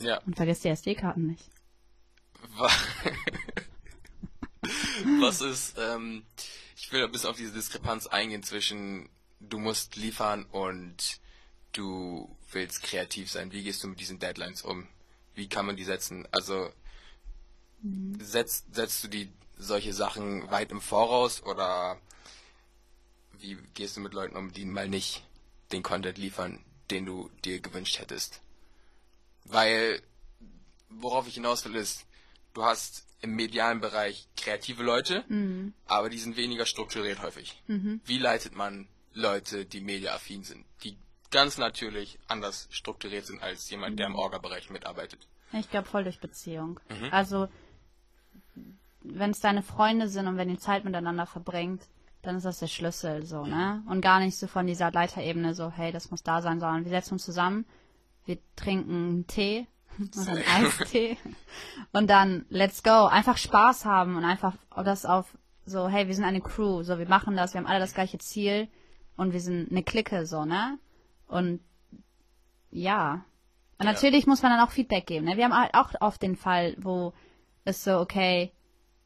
Ja. 0.00 0.18
Und 0.26 0.36
vergiss 0.36 0.60
die 0.60 0.68
SD-Karten 0.68 1.26
nicht. 1.26 1.44
Wa- 2.56 2.70
Was 5.20 5.40
ist, 5.40 5.76
ähm, 5.78 6.24
ich 6.76 6.90
will 6.92 7.04
ein 7.04 7.12
bisschen 7.12 7.30
auf 7.30 7.36
diese 7.36 7.52
Diskrepanz 7.52 8.06
eingehen 8.06 8.42
zwischen 8.42 9.08
du 9.40 9.58
musst 9.58 9.96
liefern 9.96 10.44
und 10.46 11.20
du 11.72 12.34
willst 12.52 12.82
kreativ 12.82 13.30
sein. 13.30 13.52
Wie 13.52 13.62
gehst 13.62 13.82
du 13.82 13.88
mit 13.88 14.00
diesen 14.00 14.18
Deadlines 14.18 14.62
um? 14.62 14.86
Wie 15.34 15.48
kann 15.48 15.66
man 15.66 15.76
die 15.76 15.84
setzen? 15.84 16.26
Also 16.30 16.70
setzt, 18.20 18.74
setzt 18.74 19.04
du 19.04 19.08
die 19.08 19.30
solche 19.58 19.92
Sachen 19.92 20.50
weit 20.50 20.72
im 20.72 20.80
Voraus 20.80 21.42
oder 21.42 21.98
wie 23.38 23.56
gehst 23.74 23.96
du 23.96 24.00
mit 24.00 24.14
Leuten 24.14 24.36
um, 24.36 24.52
die 24.52 24.64
mal 24.64 24.88
nicht 24.88 25.24
den 25.72 25.82
Content 25.82 26.16
liefern, 26.16 26.64
den 26.90 27.04
du 27.04 27.28
dir 27.44 27.60
gewünscht 27.60 27.98
hättest? 27.98 28.40
Weil 29.44 30.00
worauf 30.88 31.28
ich 31.28 31.34
hinaus 31.34 31.64
will, 31.64 31.76
ist, 31.76 32.06
du 32.54 32.64
hast 32.64 33.06
im 33.20 33.34
medialen 33.34 33.80
Bereich 33.80 34.28
kreative 34.36 34.82
Leute, 34.82 35.24
aber 35.86 36.10
die 36.10 36.18
sind 36.18 36.36
weniger 36.36 36.66
strukturiert 36.66 37.22
häufig. 37.22 37.62
Wie 37.66 38.18
leitet 38.18 38.54
man 38.54 38.86
Leute, 39.12 39.64
die 39.64 39.80
mediaaffin 39.80 40.44
sind, 40.44 40.64
die 40.82 40.96
ganz 41.30 41.58
natürlich 41.58 42.18
anders 42.28 42.68
strukturiert 42.70 43.26
sind 43.26 43.42
als 43.42 43.68
jemand, 43.70 43.98
der 43.98 44.06
im 44.06 44.14
Orga-Bereich 44.14 44.70
mitarbeitet? 44.70 45.26
Ich 45.52 45.70
glaube 45.70 45.88
voll 45.88 46.04
durch 46.04 46.20
Beziehung. 46.20 46.80
Also, 47.10 47.48
wenn 49.00 49.30
es 49.30 49.40
deine 49.40 49.62
Freunde 49.62 50.08
sind 50.08 50.26
und 50.26 50.36
wenn 50.36 50.50
ihr 50.50 50.58
Zeit 50.58 50.84
miteinander 50.84 51.26
verbringt, 51.26 51.82
dann 52.22 52.36
ist 52.36 52.44
das 52.46 52.58
der 52.58 52.68
Schlüssel, 52.68 53.24
so, 53.26 53.44
ne? 53.44 53.82
Und 53.88 54.00
gar 54.00 54.20
nicht 54.20 54.36
so 54.36 54.46
von 54.46 54.66
dieser 54.66 54.90
Leiterebene, 54.90 55.54
so, 55.54 55.70
hey, 55.70 55.92
das 55.92 56.10
muss 56.10 56.22
da 56.22 56.40
sein, 56.40 56.58
sondern 56.58 56.84
wir 56.84 56.90
setzen 56.90 57.14
uns 57.14 57.24
zusammen, 57.24 57.66
wir 58.26 58.38
trinken 58.56 59.26
Tee 59.26 59.66
oder 60.20 60.32
einen 60.32 60.64
Eistee 60.64 61.16
und 61.92 62.08
dann 62.10 62.46
let's 62.48 62.82
go. 62.82 63.06
Einfach 63.06 63.36
Spaß 63.36 63.84
haben 63.84 64.16
und 64.16 64.24
einfach 64.24 64.54
das 64.84 65.06
auf 65.06 65.36
so, 65.66 65.88
hey, 65.88 66.06
wir 66.08 66.14
sind 66.14 66.24
eine 66.24 66.40
Crew, 66.42 66.82
so, 66.82 66.98
wir 66.98 67.08
machen 67.08 67.36
das, 67.36 67.54
wir 67.54 67.58
haben 67.60 67.66
alle 67.66 67.78
das 67.80 67.94
gleiche 67.94 68.18
Ziel 68.18 68.68
und 69.16 69.32
wir 69.32 69.40
sind 69.40 69.70
eine 69.70 69.82
Clique, 69.82 70.26
so, 70.26 70.44
ne? 70.44 70.78
Und 71.26 71.60
ja. 72.70 73.24
Und 73.78 73.86
Ja. 73.86 73.92
natürlich 73.92 74.26
muss 74.26 74.42
man 74.42 74.52
dann 74.52 74.66
auch 74.66 74.70
Feedback 74.70 75.06
geben. 75.06 75.24
Ne? 75.26 75.36
Wir 75.36 75.44
haben 75.44 75.56
halt 75.58 75.74
auch 75.74 75.90
oft 76.00 76.22
den 76.22 76.36
Fall, 76.36 76.74
wo 76.78 77.12
es 77.64 77.82
so, 77.82 77.98
okay, 77.98 78.52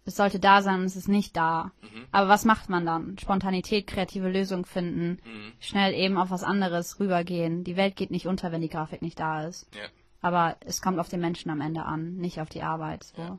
es 0.08 0.16
sollte 0.16 0.40
da 0.40 0.62
sein 0.62 0.80
und 0.80 0.86
es 0.86 0.96
ist 0.96 1.08
nicht 1.08 1.36
da. 1.36 1.72
Aber 2.10 2.28
was 2.28 2.44
macht 2.44 2.68
man 2.68 2.86
dann? 2.86 3.18
Spontanität, 3.18 3.86
kreative 3.86 4.28
Lösung 4.28 4.64
finden, 4.64 5.20
schnell 5.60 5.94
eben 5.94 6.16
auf 6.16 6.30
was 6.30 6.42
anderes 6.42 6.98
rübergehen. 6.98 7.62
Die 7.62 7.76
Welt 7.76 7.94
geht 7.94 8.10
nicht 8.10 8.26
unter, 8.26 8.50
wenn 8.50 8.62
die 8.62 8.70
Grafik 8.70 9.02
nicht 9.02 9.20
da 9.20 9.46
ist. 9.46 9.68
Ja. 9.74 9.84
Aber 10.20 10.56
es 10.60 10.82
kommt 10.82 10.98
auf 10.98 11.08
den 11.08 11.20
Menschen 11.20 11.50
am 11.50 11.60
Ende 11.60 11.84
an, 11.84 12.16
nicht 12.16 12.40
auf 12.40 12.48
die 12.48 12.62
Arbeit. 12.62 13.04
So. 13.04 13.38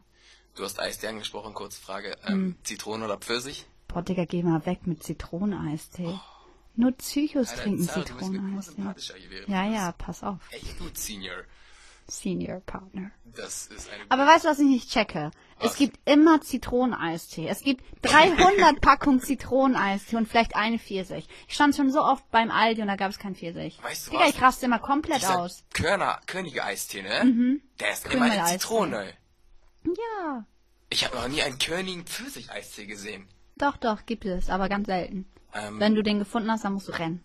Du 0.55 0.63
hast 0.63 0.79
Eistee 0.79 1.07
angesprochen, 1.07 1.53
kurze 1.53 1.81
Frage. 1.81 2.15
Ähm, 2.25 2.55
Zitrone 2.63 3.05
oder 3.05 3.17
Pfirsich? 3.17 3.65
Boah, 3.87 4.03
Digga, 4.03 4.25
geh 4.25 4.43
mal 4.43 4.65
weg 4.65 4.85
mit 4.85 5.03
Zitroneneistee. 5.03 6.19
Nur 6.75 6.91
Psychos 6.93 7.49
Alter, 7.49 7.63
trinken 7.63 7.83
Sarah, 7.83 8.05
Zitroneneistee. 8.05 8.81
Ja, 9.47 9.65
ja, 9.65 9.91
pass 9.93 10.23
auf. 10.23 10.39
Echt 10.51 10.77
gut, 10.79 10.97
Senior. 10.97 11.43
Senior 12.07 12.59
Partner. 12.61 13.11
Das 13.25 13.67
ist 13.67 13.89
eine 13.91 14.03
Aber 14.09 14.25
weißt 14.25 14.45
du, 14.45 14.49
was 14.49 14.59
ich 14.59 14.67
nicht 14.67 14.89
checke? 14.89 15.31
Es 15.59 15.75
gibt 15.75 15.99
immer 16.09 16.41
Zitroneneistee. 16.41 17.47
Es 17.47 17.61
gibt 17.61 17.83
300 18.03 18.81
Packungen 18.81 19.21
Zitroneneistee 19.21 20.15
und 20.15 20.27
vielleicht 20.27 20.55
eine 20.55 20.79
Pfirsich. 20.79 21.27
Ich 21.47 21.55
stand 21.55 21.75
schon 21.75 21.91
so 21.91 22.01
oft 22.01 22.29
beim 22.31 22.51
Aldi 22.51 22.81
und 22.81 22.87
da 22.87 22.95
gab 22.95 23.11
es 23.11 23.19
kein 23.19 23.35
Pfirsich. 23.35 23.79
Weißt 23.83 24.07
du 24.07 24.11
Digga, 24.11 24.23
was? 24.23 24.29
ich 24.29 24.41
raste 24.41 24.65
immer 24.65 24.79
komplett 24.79 25.21
Dieser 25.21 25.39
aus. 25.39 25.63
Körner, 25.73 26.19
Könige 26.27 26.63
Eistee, 26.63 27.01
ne? 27.01 27.59
Der 27.79 27.91
ist 27.91 28.11
immer 28.11 28.25
eine. 28.25 28.45
Zitrone. 28.45 29.13
Ja. 29.85 30.45
Ich 30.89 31.05
habe 31.05 31.15
noch 31.17 31.27
nie 31.27 31.41
einen 31.41 31.59
Königen 31.59 32.05
Pfirsich-Eistee 32.05 32.85
gesehen. 32.85 33.27
Doch, 33.57 33.77
doch, 33.77 34.05
gibt 34.05 34.25
es, 34.25 34.49
aber 34.49 34.69
ganz 34.69 34.87
selten. 34.87 35.25
Ähm, 35.53 35.79
Wenn 35.79 35.95
du 35.95 36.01
den 36.01 36.19
gefunden 36.19 36.51
hast, 36.51 36.63
dann 36.63 36.73
musst 36.73 36.87
du 36.87 36.91
rennen. 36.93 37.23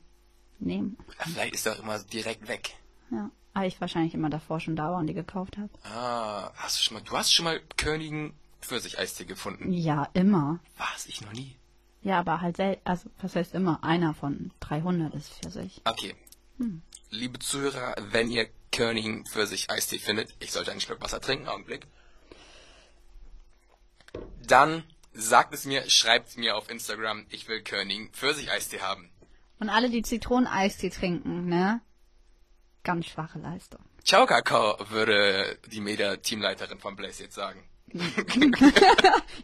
Nehmen. 0.59 0.97
vielleicht 1.19 1.55
ist 1.55 1.67
er 1.67 1.75
auch 1.75 1.81
immer 1.81 1.99
direkt 1.99 2.49
weg. 2.49 2.75
Ja. 3.11 3.31
Aber 3.55 3.67
ich 3.67 3.81
wahrscheinlich 3.81 4.15
immer 4.15 4.31
davor 4.31 4.61
schon 4.61 4.77
da 4.77 4.91
war 4.91 4.99
und 4.99 5.07
die 5.07 5.15
gekauft 5.15 5.57
habe. 5.57 5.71
Ah, 5.85 6.53
hast 6.57 6.79
du 6.79 6.83
schon 6.83 6.95
mal, 6.97 7.03
du 7.03 7.17
hast 7.17 7.33
schon 7.33 7.45
mal 7.45 7.61
Königen 7.77 8.35
Pfirsich-Eistee 8.61 9.27
gefunden? 9.27 9.73
Ja, 9.73 10.09
immer. 10.13 10.59
Was? 10.77 11.07
Ich 11.07 11.21
noch 11.21 11.33
nie. 11.33 11.57
Ja, 12.03 12.19
aber 12.19 12.41
halt 12.41 12.57
selten. 12.57 12.83
Also, 12.85 13.09
was 13.21 13.37
heißt 13.37 13.55
immer? 13.55 13.83
Einer 13.85 14.13
von 14.13 14.51
300 14.61 15.15
ist 15.15 15.33
für 15.43 15.51
sich. 15.51 15.81
Okay. 15.85 16.15
Liebe 17.11 17.39
Zuhörer, 17.39 17.95
wenn 18.11 18.31
ihr 18.31 18.49
Königen 18.73 19.25
Pfirsich-Eistee 19.25 19.99
findet, 19.99 20.35
ich 20.41 20.51
sollte 20.53 20.73
einen 20.73 20.81
Schluck 20.81 21.01
Wasser 21.01 21.21
trinken, 21.21 21.47
Augenblick. 21.47 21.87
Dann 24.47 24.83
sagt 25.13 25.55
es 25.55 25.65
mir, 25.65 25.89
schreibt 25.89 26.29
es 26.31 26.37
mir 26.37 26.57
auf 26.57 26.69
Instagram, 26.69 27.25
ich 27.31 27.49
will 27.49 27.63
Königen 27.63 28.11
Pfirsich-Eistee 28.11 28.81
haben. 28.81 29.11
Und 29.61 29.69
alle, 29.69 29.91
die 29.91 30.03
Zitroneneistee 30.03 30.91
trinken, 30.91 31.47
ne? 31.47 31.81
Ganz 32.85 33.07
schwache 33.07 33.39
Leistung. 33.39 33.81
Ciao, 34.05 34.27
Kakao, 34.27 34.77
würde 34.91 35.59
die 35.67 35.81
Media-Teamleiterin 35.81 36.79
von 36.79 36.95
Blaze 36.95 37.25
jetzt 37.25 37.35
sagen. 37.35 37.67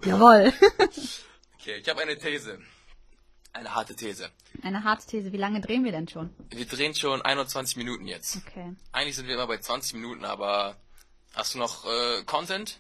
Jawohl. 0.05 0.53
Okay, 1.59 1.77
ich 1.77 1.89
habe 1.89 2.03
eine 2.03 2.19
These. 2.19 2.59
Eine 3.53 3.75
harte 3.75 3.97
These. 3.97 4.31
Eine 4.63 4.85
harte 4.85 5.07
These. 5.07 5.33
Wie 5.33 5.37
lange 5.37 5.61
drehen 5.61 5.85
wir 5.85 5.93
denn 5.93 6.07
schon? 6.09 6.31
Wir 6.51 6.67
drehen 6.67 6.95
schon 6.95 7.23
21 7.23 7.77
Minuten 7.77 8.07
jetzt. 8.07 8.37
Okay. 8.37 8.75
Eigentlich 8.93 9.17
sind 9.17 9.27
wir 9.27 9.35
immer 9.35 9.47
bei 9.47 9.59
20 9.59 9.95
Minuten, 9.95 10.25
aber 10.25 10.77
hast 11.35 11.55
du 11.55 11.59
noch 11.59 11.87
äh, 11.87 12.23
Content? 12.25 12.79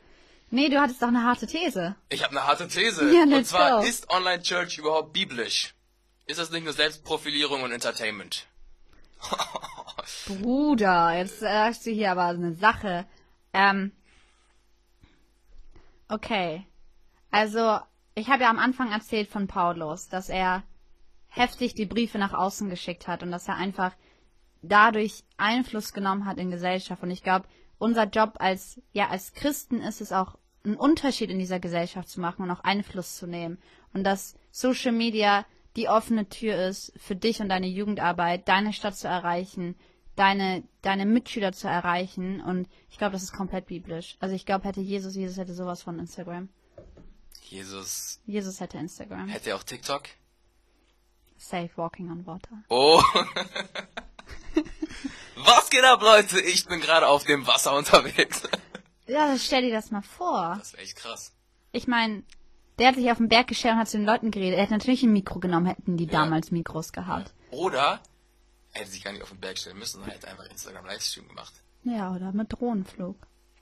Nee, 0.50 0.68
du 0.68 0.80
hattest 0.80 1.00
doch 1.00 1.08
eine 1.08 1.24
harte 1.24 1.46
These. 1.46 1.96
Ich 2.08 2.22
habe 2.22 2.32
eine 2.32 2.46
harte 2.46 2.68
These. 2.68 3.12
Ja, 3.14 3.22
und 3.22 3.46
zwar, 3.46 3.80
go. 3.80 3.86
ist 3.86 4.10
Online-Church 4.10 4.78
überhaupt 4.78 5.12
biblisch? 5.12 5.74
Ist 6.26 6.38
das 6.38 6.50
nicht 6.50 6.64
nur 6.64 6.72
Selbstprofilierung 6.72 7.62
und 7.62 7.72
Entertainment? 7.72 8.46
Bruder, 10.26 11.16
jetzt 11.16 11.40
sagst 11.40 11.86
du 11.86 11.90
hier 11.90 12.12
aber 12.12 12.26
eine 12.26 12.54
Sache. 12.54 13.06
Ähm. 13.52 13.92
Okay. 16.08 16.66
Also, 17.30 17.78
ich 18.14 18.28
habe 18.28 18.42
ja 18.42 18.50
am 18.50 18.58
Anfang 18.58 18.90
erzählt 18.90 19.28
von 19.28 19.46
Paulus, 19.46 20.08
dass 20.08 20.28
er 20.28 20.64
heftig 21.28 21.74
die 21.74 21.86
Briefe 21.86 22.18
nach 22.18 22.34
außen 22.34 22.68
geschickt 22.68 23.06
hat 23.06 23.22
und 23.22 23.30
dass 23.30 23.48
er 23.48 23.56
einfach 23.56 23.92
dadurch 24.62 25.24
Einfluss 25.36 25.92
genommen 25.92 26.26
hat 26.26 26.38
in 26.38 26.50
Gesellschaft. 26.50 27.02
Und 27.02 27.10
ich 27.10 27.22
glaube, 27.22 27.46
unser 27.78 28.04
Job 28.04 28.34
als, 28.38 28.80
ja, 28.92 29.08
als 29.08 29.32
Christen 29.32 29.80
ist 29.80 30.00
es 30.00 30.12
auch, 30.12 30.36
einen 30.62 30.76
Unterschied 30.76 31.30
in 31.30 31.38
dieser 31.38 31.58
Gesellschaft 31.58 32.08
zu 32.10 32.20
machen 32.20 32.42
und 32.42 32.50
auch 32.50 32.62
Einfluss 32.62 33.16
zu 33.16 33.26
nehmen. 33.26 33.58
Und 33.94 34.04
dass 34.04 34.34
Social 34.50 34.92
Media 34.92 35.46
die 35.76 35.88
offene 35.88 36.28
Tür 36.28 36.66
ist 36.66 36.92
für 36.96 37.16
dich 37.16 37.40
und 37.40 37.48
deine 37.48 37.68
Jugendarbeit, 37.68 38.48
deine 38.48 38.72
Stadt 38.72 38.96
zu 38.96 39.06
erreichen, 39.08 39.76
deine, 40.16 40.64
deine 40.82 41.06
Mitschüler 41.06 41.52
zu 41.52 41.68
erreichen. 41.68 42.40
Und 42.40 42.68
ich 42.90 42.98
glaube, 42.98 43.12
das 43.12 43.22
ist 43.22 43.32
komplett 43.32 43.66
biblisch. 43.66 44.16
Also 44.20 44.34
ich 44.34 44.44
glaube, 44.46 44.66
hätte 44.66 44.80
Jesus, 44.80 45.14
Jesus 45.14 45.36
hätte 45.36 45.54
sowas 45.54 45.82
von 45.82 45.98
Instagram. 45.98 46.48
Jesus, 47.42 48.20
Jesus 48.26 48.60
hätte 48.60 48.78
Instagram. 48.78 49.28
hätte 49.28 49.50
er 49.50 49.56
auch 49.56 49.62
TikTok? 49.62 50.02
Safe 51.36 51.70
walking 51.76 52.10
on 52.10 52.26
water. 52.26 52.62
Oh. 52.68 53.02
Was 55.36 55.70
geht 55.70 55.84
ab, 55.84 56.02
Leute? 56.02 56.38
Ich 56.40 56.66
bin 56.66 56.80
gerade 56.80 57.08
auf 57.08 57.24
dem 57.24 57.46
Wasser 57.46 57.74
unterwegs. 57.76 58.42
Ja, 59.06 59.36
stell 59.38 59.62
dir 59.62 59.72
das 59.72 59.90
mal 59.90 60.02
vor. 60.02 60.56
Das 60.58 60.74
wäre 60.74 60.82
echt 60.82 60.96
krass. 60.96 61.32
Ich 61.72 61.88
meine, 61.88 62.22
der 62.80 62.88
hat 62.88 62.96
sich 62.96 63.10
auf 63.10 63.18
den 63.18 63.28
Berg 63.28 63.46
gestellt 63.46 63.74
und 63.74 63.80
hat 63.80 63.88
zu 63.88 63.98
den 63.98 64.06
Leuten 64.06 64.30
geredet. 64.30 64.56
Er 64.58 64.62
hätte 64.62 64.72
natürlich 64.72 65.02
ein 65.02 65.12
Mikro 65.12 65.38
genommen, 65.38 65.66
hätten 65.66 65.96
die 65.96 66.06
damals 66.06 66.50
Mikros 66.50 66.92
gehabt. 66.92 67.32
Oder 67.50 68.00
er 68.72 68.80
hätte 68.80 68.90
sich 68.90 69.04
gar 69.04 69.12
nicht 69.12 69.22
auf 69.22 69.30
den 69.30 69.40
Berg 69.40 69.58
stellen 69.58 69.78
müssen, 69.78 70.02
er 70.02 70.14
hätte 70.14 70.28
einfach 70.28 70.46
Instagram 70.50 70.86
Livestream 70.86 71.28
gemacht. 71.28 71.52
Ja, 71.84 72.12
oder 72.14 72.32
mit 72.32 72.52
Drohnenflug. 72.52 73.16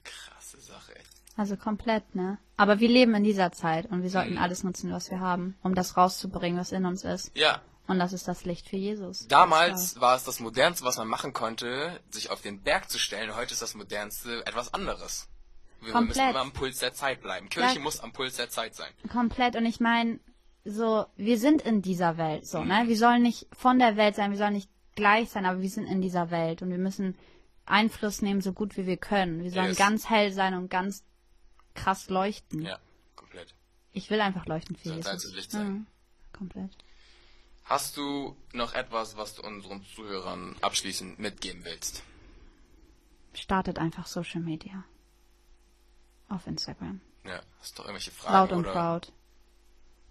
Krasse 0.05 0.61
Sache, 0.61 0.95
ey. 0.97 1.03
Also 1.37 1.57
komplett, 1.57 2.15
ne? 2.17 2.39
Aber 2.57 2.81
wir 2.81 2.89
leben 2.89 3.15
in 3.15 3.23
dieser 3.23 3.53
Zeit 3.53 3.87
und 3.87 4.03
wir 4.03 4.11
sollten 4.11 4.39
alles 4.39 4.65
nutzen, 4.65 4.91
was 4.93 5.11
wir 5.11 5.21
haben, 5.21 5.57
um 5.63 5.75
das 5.75 5.97
rauszubringen, 5.97 6.59
was 6.59 6.73
in 6.73 6.85
uns 6.85 7.05
ist. 7.05 7.31
Ja, 7.37 7.63
Und 7.87 8.01
das 8.01 8.13
ist 8.13 8.27
das 8.27 8.45
Licht 8.45 8.69
für 8.69 8.77
Jesus. 8.77 9.29
damals 9.29 10.01
war 10.01 10.17
es 10.17 10.25
das 10.25 10.41
Modernste, 10.41 10.85
was 10.85 10.97
man 10.99 11.07
machen 11.07 11.33
konnte, 11.33 12.01
sich 12.11 12.31
auf 12.31 12.41
den 12.43 12.61
Berg 12.63 12.91
zu 12.91 12.99
stellen. 12.99 13.37
Heute 13.37 13.53
ist 13.53 13.63
das 13.63 13.75
Modernste 13.75 14.45
etwas 14.47 14.75
anderes. 14.75 15.29
Wir 15.81 15.93
Komplett. 15.93 16.17
müssen 16.17 16.31
immer 16.31 16.41
am 16.41 16.53
Puls 16.53 16.79
der 16.79 16.93
Zeit 16.93 17.23
bleiben. 17.23 17.49
Kirche 17.49 17.77
Ja. 17.77 17.81
muss 17.81 18.01
am 18.01 18.13
Puls 18.13 18.37
der 18.37 18.51
Zeit 18.51 18.75
sein. 18.75 18.91
Komplett. 19.11 19.55
Und 19.57 19.65
ich 19.67 19.79
meine, 19.81 20.19
so, 20.65 21.07
wir 21.17 21.39
sind 21.39 21.63
in 21.63 21.83
dieser 21.83 22.17
Welt, 22.19 22.47
so, 22.47 22.65
ne? 22.65 22.85
Wir 22.89 22.97
sollen 22.97 23.23
nicht 23.23 23.47
von 23.53 23.79
der 23.79 23.97
Welt 23.97 24.17
sein, 24.17 24.31
wir 24.33 24.39
sollen 24.39 24.55
nicht 24.55 24.69
gleich 24.97 25.31
sein, 25.31 25.47
aber 25.47 25.61
wir 25.63 25.71
sind 25.71 25.87
in 25.87 26.03
dieser 26.03 26.31
Welt 26.31 26.61
und 26.63 26.71
wir 26.71 26.79
müssen 26.79 27.17
Einfluss 27.65 28.23
nehmen, 28.23 28.41
so 28.41 28.53
gut 28.53 28.77
wie 28.77 28.87
wir 28.87 28.97
können. 28.97 29.43
Wir 29.45 29.51
sollen 29.51 29.69
Yes. 29.69 29.79
ganz 29.79 30.11
hell 30.11 30.33
sein 30.33 30.55
und 30.55 30.69
ganz 30.69 31.05
krass 31.75 32.09
leuchten. 32.11 32.63
Ja, 32.63 32.79
komplett. 33.15 33.55
Ich 33.93 34.11
will 34.11 34.21
einfach 34.21 34.47
leuchten 34.47 34.75
für 34.77 34.89
Jesus. 34.89 35.05
Salz 35.05 35.25
und 35.27 35.37
Licht 35.37 35.51
sein. 35.53 35.69
Mhm. 35.69 35.87
Komplett. 36.33 36.77
Hast 37.65 37.97
du 37.97 38.37
noch 38.53 38.75
etwas, 38.75 39.17
was 39.17 39.35
du 39.35 39.43
unseren 39.43 39.85
Zuhörern 39.85 40.57
abschließend 40.61 41.19
mitgeben 41.19 41.65
willst? 41.65 42.03
Startet 43.35 43.79
einfach 43.79 44.07
Social 44.07 44.41
Media. 44.41 44.85
Auf 46.29 46.47
Instagram. 46.47 47.01
Ja, 47.25 47.41
hast 47.61 47.77
du 47.77 47.83
noch 47.83 47.89
irgendwelche 47.89 48.11
Fragen? 48.11 48.35
Laut 48.35 48.53
und 48.53 48.67
oder? 48.67 48.73
proud. 48.73 49.13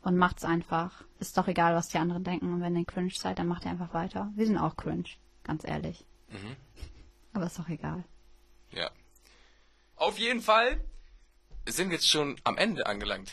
Und 0.02 0.18
macht's 0.18 0.44
einfach. 0.44 1.04
Ist 1.20 1.38
doch 1.38 1.48
egal, 1.48 1.76
was 1.76 1.90
die 1.90 1.98
anderen 1.98 2.24
denken. 2.24 2.54
Und 2.54 2.62
wenn 2.62 2.76
ihr 2.76 2.86
cringe 2.86 3.12
seid, 3.12 3.40
dann 3.40 3.48
macht 3.48 3.66
ihr 3.66 3.72
einfach 3.72 3.94
weiter. 3.94 4.32
Wir 4.36 4.46
sind 4.46 4.58
auch 4.58 4.78
cringe. 4.78 5.10
Ganz 5.44 5.64
ehrlich. 5.64 6.06
Mhm. 6.30 6.56
Aber 7.34 7.46
ist 7.46 7.60
doch 7.60 7.70
egal. 7.70 8.04
Ja. 8.72 8.90
Auf 9.96 10.18
jeden 10.18 10.42
Fall 10.42 10.80
sind 11.66 11.90
wir 11.90 11.96
jetzt 11.96 12.10
schon 12.10 12.40
am 12.44 12.58
Ende 12.58 12.86
angelangt. 12.86 13.32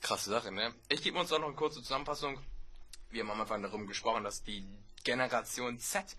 Krasse 0.00 0.30
Sache, 0.30 0.52
ne? 0.52 0.74
Ich 0.88 1.02
gebe 1.02 1.18
uns 1.18 1.32
auch 1.32 1.38
noch 1.38 1.48
eine 1.48 1.56
kurze 1.56 1.82
Zusammenfassung. 1.82 2.38
Wir 3.10 3.22
haben 3.22 3.30
am 3.30 3.40
Anfang 3.40 3.62
darum 3.62 3.86
gesprochen, 3.86 4.24
dass 4.24 4.42
die 4.42 4.64
Generation 5.04 5.78
Z 5.78 6.16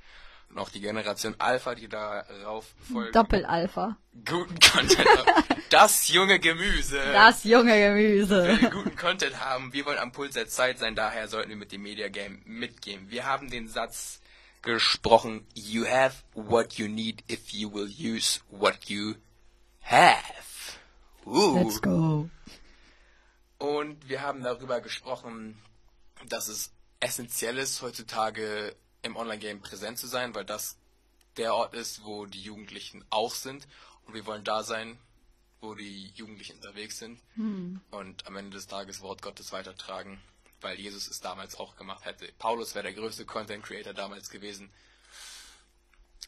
auch 0.55 0.69
die 0.69 0.81
Generation 0.81 1.35
Alpha, 1.37 1.75
die 1.75 1.87
darauf 1.87 2.73
folgen, 2.91 3.11
Doppelalpha. 3.13 3.97
guten 4.25 4.59
Content 4.59 5.07
haben. 5.07 5.45
Das 5.69 6.07
junge 6.07 6.39
Gemüse. 6.39 6.99
Das 7.13 7.43
junge 7.43 7.77
Gemüse. 7.79 8.57
guten 8.71 8.95
Content 8.95 9.39
haben. 9.39 9.71
Wir 9.73 9.85
wollen 9.85 9.99
am 9.99 10.11
Puls 10.11 10.33
der 10.33 10.47
Zeit 10.47 10.79
sein, 10.79 10.95
daher 10.95 11.27
sollten 11.27 11.49
wir 11.49 11.55
mit 11.55 11.71
dem 11.71 11.83
Media 11.83 12.09
Game 12.09 12.41
mitgehen. 12.45 13.09
Wir 13.09 13.25
haben 13.25 13.49
den 13.49 13.67
Satz 13.67 14.21
gesprochen, 14.61 15.45
you 15.53 15.85
have 15.85 16.23
what 16.33 16.73
you 16.73 16.87
need 16.87 17.23
if 17.31 17.51
you 17.51 17.71
will 17.71 17.87
use 17.87 18.41
what 18.49 18.85
you 18.85 19.15
have. 19.81 20.17
Uh. 21.25 21.63
Let's 21.63 21.81
go. 21.81 22.29
Und 23.59 24.09
wir 24.09 24.21
haben 24.21 24.41
darüber 24.41 24.81
gesprochen, 24.81 25.61
dass 26.27 26.47
es 26.47 26.71
essentiell 26.99 27.57
ist, 27.57 27.81
heutzutage 27.81 28.75
im 29.01 29.15
Online-Game 29.15 29.61
präsent 29.61 29.97
zu 29.97 30.07
sein, 30.07 30.35
weil 30.35 30.45
das 30.45 30.77
der 31.37 31.53
Ort 31.53 31.73
ist, 31.73 32.03
wo 32.03 32.25
die 32.25 32.41
Jugendlichen 32.41 33.03
auch 33.09 33.33
sind. 33.33 33.67
Und 34.05 34.13
wir 34.13 34.25
wollen 34.25 34.43
da 34.43 34.63
sein, 34.63 34.97
wo 35.61 35.75
die 35.75 36.11
Jugendlichen 36.15 36.57
unterwegs 36.57 36.97
sind. 36.99 37.21
Und 37.91 38.27
am 38.27 38.35
Ende 38.35 38.51
des 38.57 38.67
Tages 38.67 39.01
Wort 39.01 39.21
Gottes 39.21 39.51
weitertragen, 39.51 40.19
weil 40.61 40.79
Jesus 40.79 41.07
es 41.07 41.21
damals 41.21 41.55
auch 41.55 41.75
gemacht 41.75 42.05
hätte. 42.05 42.27
Paulus 42.39 42.75
wäre 42.75 42.83
der 42.83 42.93
größte 42.93 43.25
Content-Creator 43.25 43.93
damals 43.93 44.29
gewesen. 44.29 44.69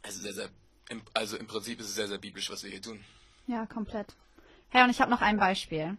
Also, 0.03 0.21
sehr, 0.21 0.33
sehr, 0.33 0.49
im, 0.89 1.01
also 1.13 1.37
im 1.37 1.47
Prinzip 1.47 1.79
ist 1.79 1.87
es 1.87 1.95
sehr, 1.95 2.07
sehr 2.07 2.17
biblisch, 2.17 2.49
was 2.49 2.63
wir 2.63 2.71
hier 2.71 2.81
tun. 2.81 3.03
Ja, 3.47 3.65
komplett. 3.65 4.15
Hey, 4.69 4.83
und 4.83 4.89
ich 4.89 5.01
habe 5.01 5.11
noch 5.11 5.21
ein 5.21 5.37
Beispiel. 5.37 5.97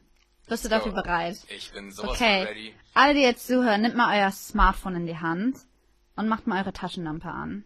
Bist 0.49 0.65
du 0.65 0.69
dafür 0.69 0.93
bereit? 0.93 1.39
Ich 1.49 1.71
bin 1.73 1.93
sowas 1.93 2.13
Okay. 2.17 2.43
ready. 2.45 2.75
Alle, 2.95 3.15
die 3.15 3.21
jetzt 3.21 3.47
zuhören, 3.47 3.83
nimmt 3.83 3.97
mal 3.97 4.19
euer 4.19 4.31
Smartphone 4.33 4.97
in 4.97 5.07
die 5.07 5.19
Hand 5.19 5.59
und 6.17 6.29
macht 6.29 6.47
mal 6.47 6.61
eure 6.61 6.73
Taschenlampe 6.73 7.29
an. 7.29 7.65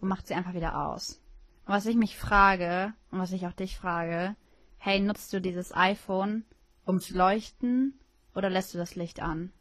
Und 0.00 0.08
macht 0.08 0.26
sie 0.26 0.34
einfach 0.34 0.54
wieder 0.54 0.86
aus. 0.86 1.20
Und 1.66 1.72
was 1.72 1.86
ich 1.86 1.96
mich 1.96 2.18
frage, 2.18 2.92
und 3.10 3.18
was 3.18 3.32
ich 3.32 3.46
auch 3.46 3.52
dich 3.52 3.76
frage, 3.76 4.36
hey, 4.78 5.00
nutzt 5.00 5.32
du 5.32 5.40
dieses 5.40 5.74
iPhone, 5.74 6.44
um 6.84 7.00
zu 7.00 7.14
leuchten 7.14 7.98
Oder 8.34 8.50
lässt 8.50 8.74
du 8.74 8.78
das 8.78 8.96
Licht 8.96 9.20
an? 9.20 9.52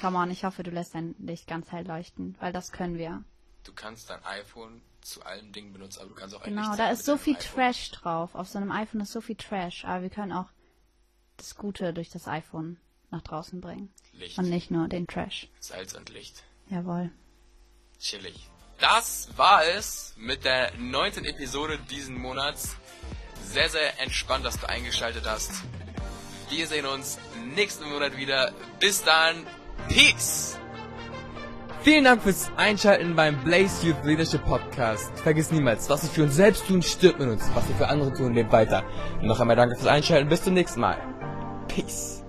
Come 0.00 0.18
on, 0.18 0.30
ich 0.30 0.44
hoffe, 0.44 0.62
du 0.62 0.70
lässt 0.70 0.94
dein 0.94 1.14
Licht 1.18 1.46
ganz 1.46 1.72
hell 1.72 1.86
leuchten, 1.86 2.36
weil 2.40 2.52
das 2.52 2.72
können 2.72 2.98
wir. 2.98 3.24
Du 3.64 3.72
kannst 3.72 4.10
dein 4.10 4.22
iPhone 4.24 4.80
zu 5.00 5.24
allen 5.24 5.52
Dingen 5.52 5.72
benutzen, 5.72 6.00
aber 6.00 6.10
du 6.10 6.14
kannst 6.14 6.34
auch 6.34 6.42
ein 6.42 6.50
Genau, 6.50 6.76
da 6.76 6.90
ist 6.90 7.04
so 7.04 7.16
viel 7.16 7.36
iPhone. 7.36 7.54
Trash 7.54 7.90
drauf. 7.90 8.34
Auf 8.34 8.48
so 8.48 8.58
einem 8.58 8.70
iPhone 8.70 9.00
ist 9.00 9.12
so 9.12 9.20
viel 9.20 9.36
Trash, 9.36 9.84
aber 9.84 10.02
wir 10.02 10.10
können 10.10 10.32
auch 10.32 10.50
das 11.36 11.56
Gute 11.56 11.92
durch 11.92 12.10
das 12.10 12.28
iPhone 12.28 12.78
nach 13.10 13.22
draußen 13.22 13.60
bringen. 13.60 13.92
Licht, 14.12 14.38
Und 14.38 14.48
nicht 14.50 14.70
nur 14.70 14.88
den 14.88 15.06
Trash. 15.06 15.48
Salz 15.60 15.94
und 15.94 16.08
Licht. 16.10 16.42
Jawohl. 16.68 17.10
Chillig. 18.00 18.48
Das 18.80 19.28
war 19.36 19.64
es 19.64 20.14
mit 20.16 20.44
der 20.44 20.72
neunten 20.78 21.24
Episode 21.24 21.78
diesen 21.90 22.18
Monats. 22.18 22.76
Sehr, 23.44 23.68
sehr 23.68 24.00
entspannt, 24.00 24.44
dass 24.44 24.58
du 24.58 24.68
eingeschaltet 24.68 25.24
hast. 25.26 25.52
Wir 26.50 26.66
sehen 26.66 26.86
uns 26.86 27.18
nächsten 27.54 27.88
Monat 27.88 28.16
wieder. 28.16 28.52
Bis 28.80 29.02
dann. 29.04 29.46
Peace. 29.88 30.58
Vielen 31.82 32.04
Dank 32.04 32.22
fürs 32.22 32.50
Einschalten 32.56 33.14
beim 33.14 33.42
Blaze 33.44 33.86
Youth 33.86 34.04
Leadership 34.04 34.42
Podcast. 34.44 35.12
Vergiss 35.18 35.50
niemals, 35.50 35.88
was 35.90 36.02
wir 36.02 36.10
für 36.10 36.22
uns 36.22 36.34
selbst 36.34 36.66
tun, 36.66 36.82
stirbt 36.82 37.18
mit 37.18 37.28
uns. 37.28 37.42
Was 37.54 37.68
wir 37.68 37.76
für 37.76 37.88
andere 37.88 38.12
tun, 38.14 38.32
lebt 38.34 38.50
weiter. 38.52 38.82
Und 39.20 39.26
noch 39.26 39.38
einmal 39.38 39.56
danke 39.56 39.76
fürs 39.76 39.88
Einschalten. 39.88 40.28
Bis 40.28 40.42
zum 40.42 40.54
nächsten 40.54 40.80
Mal. 40.80 40.96
Peace. 41.68 42.23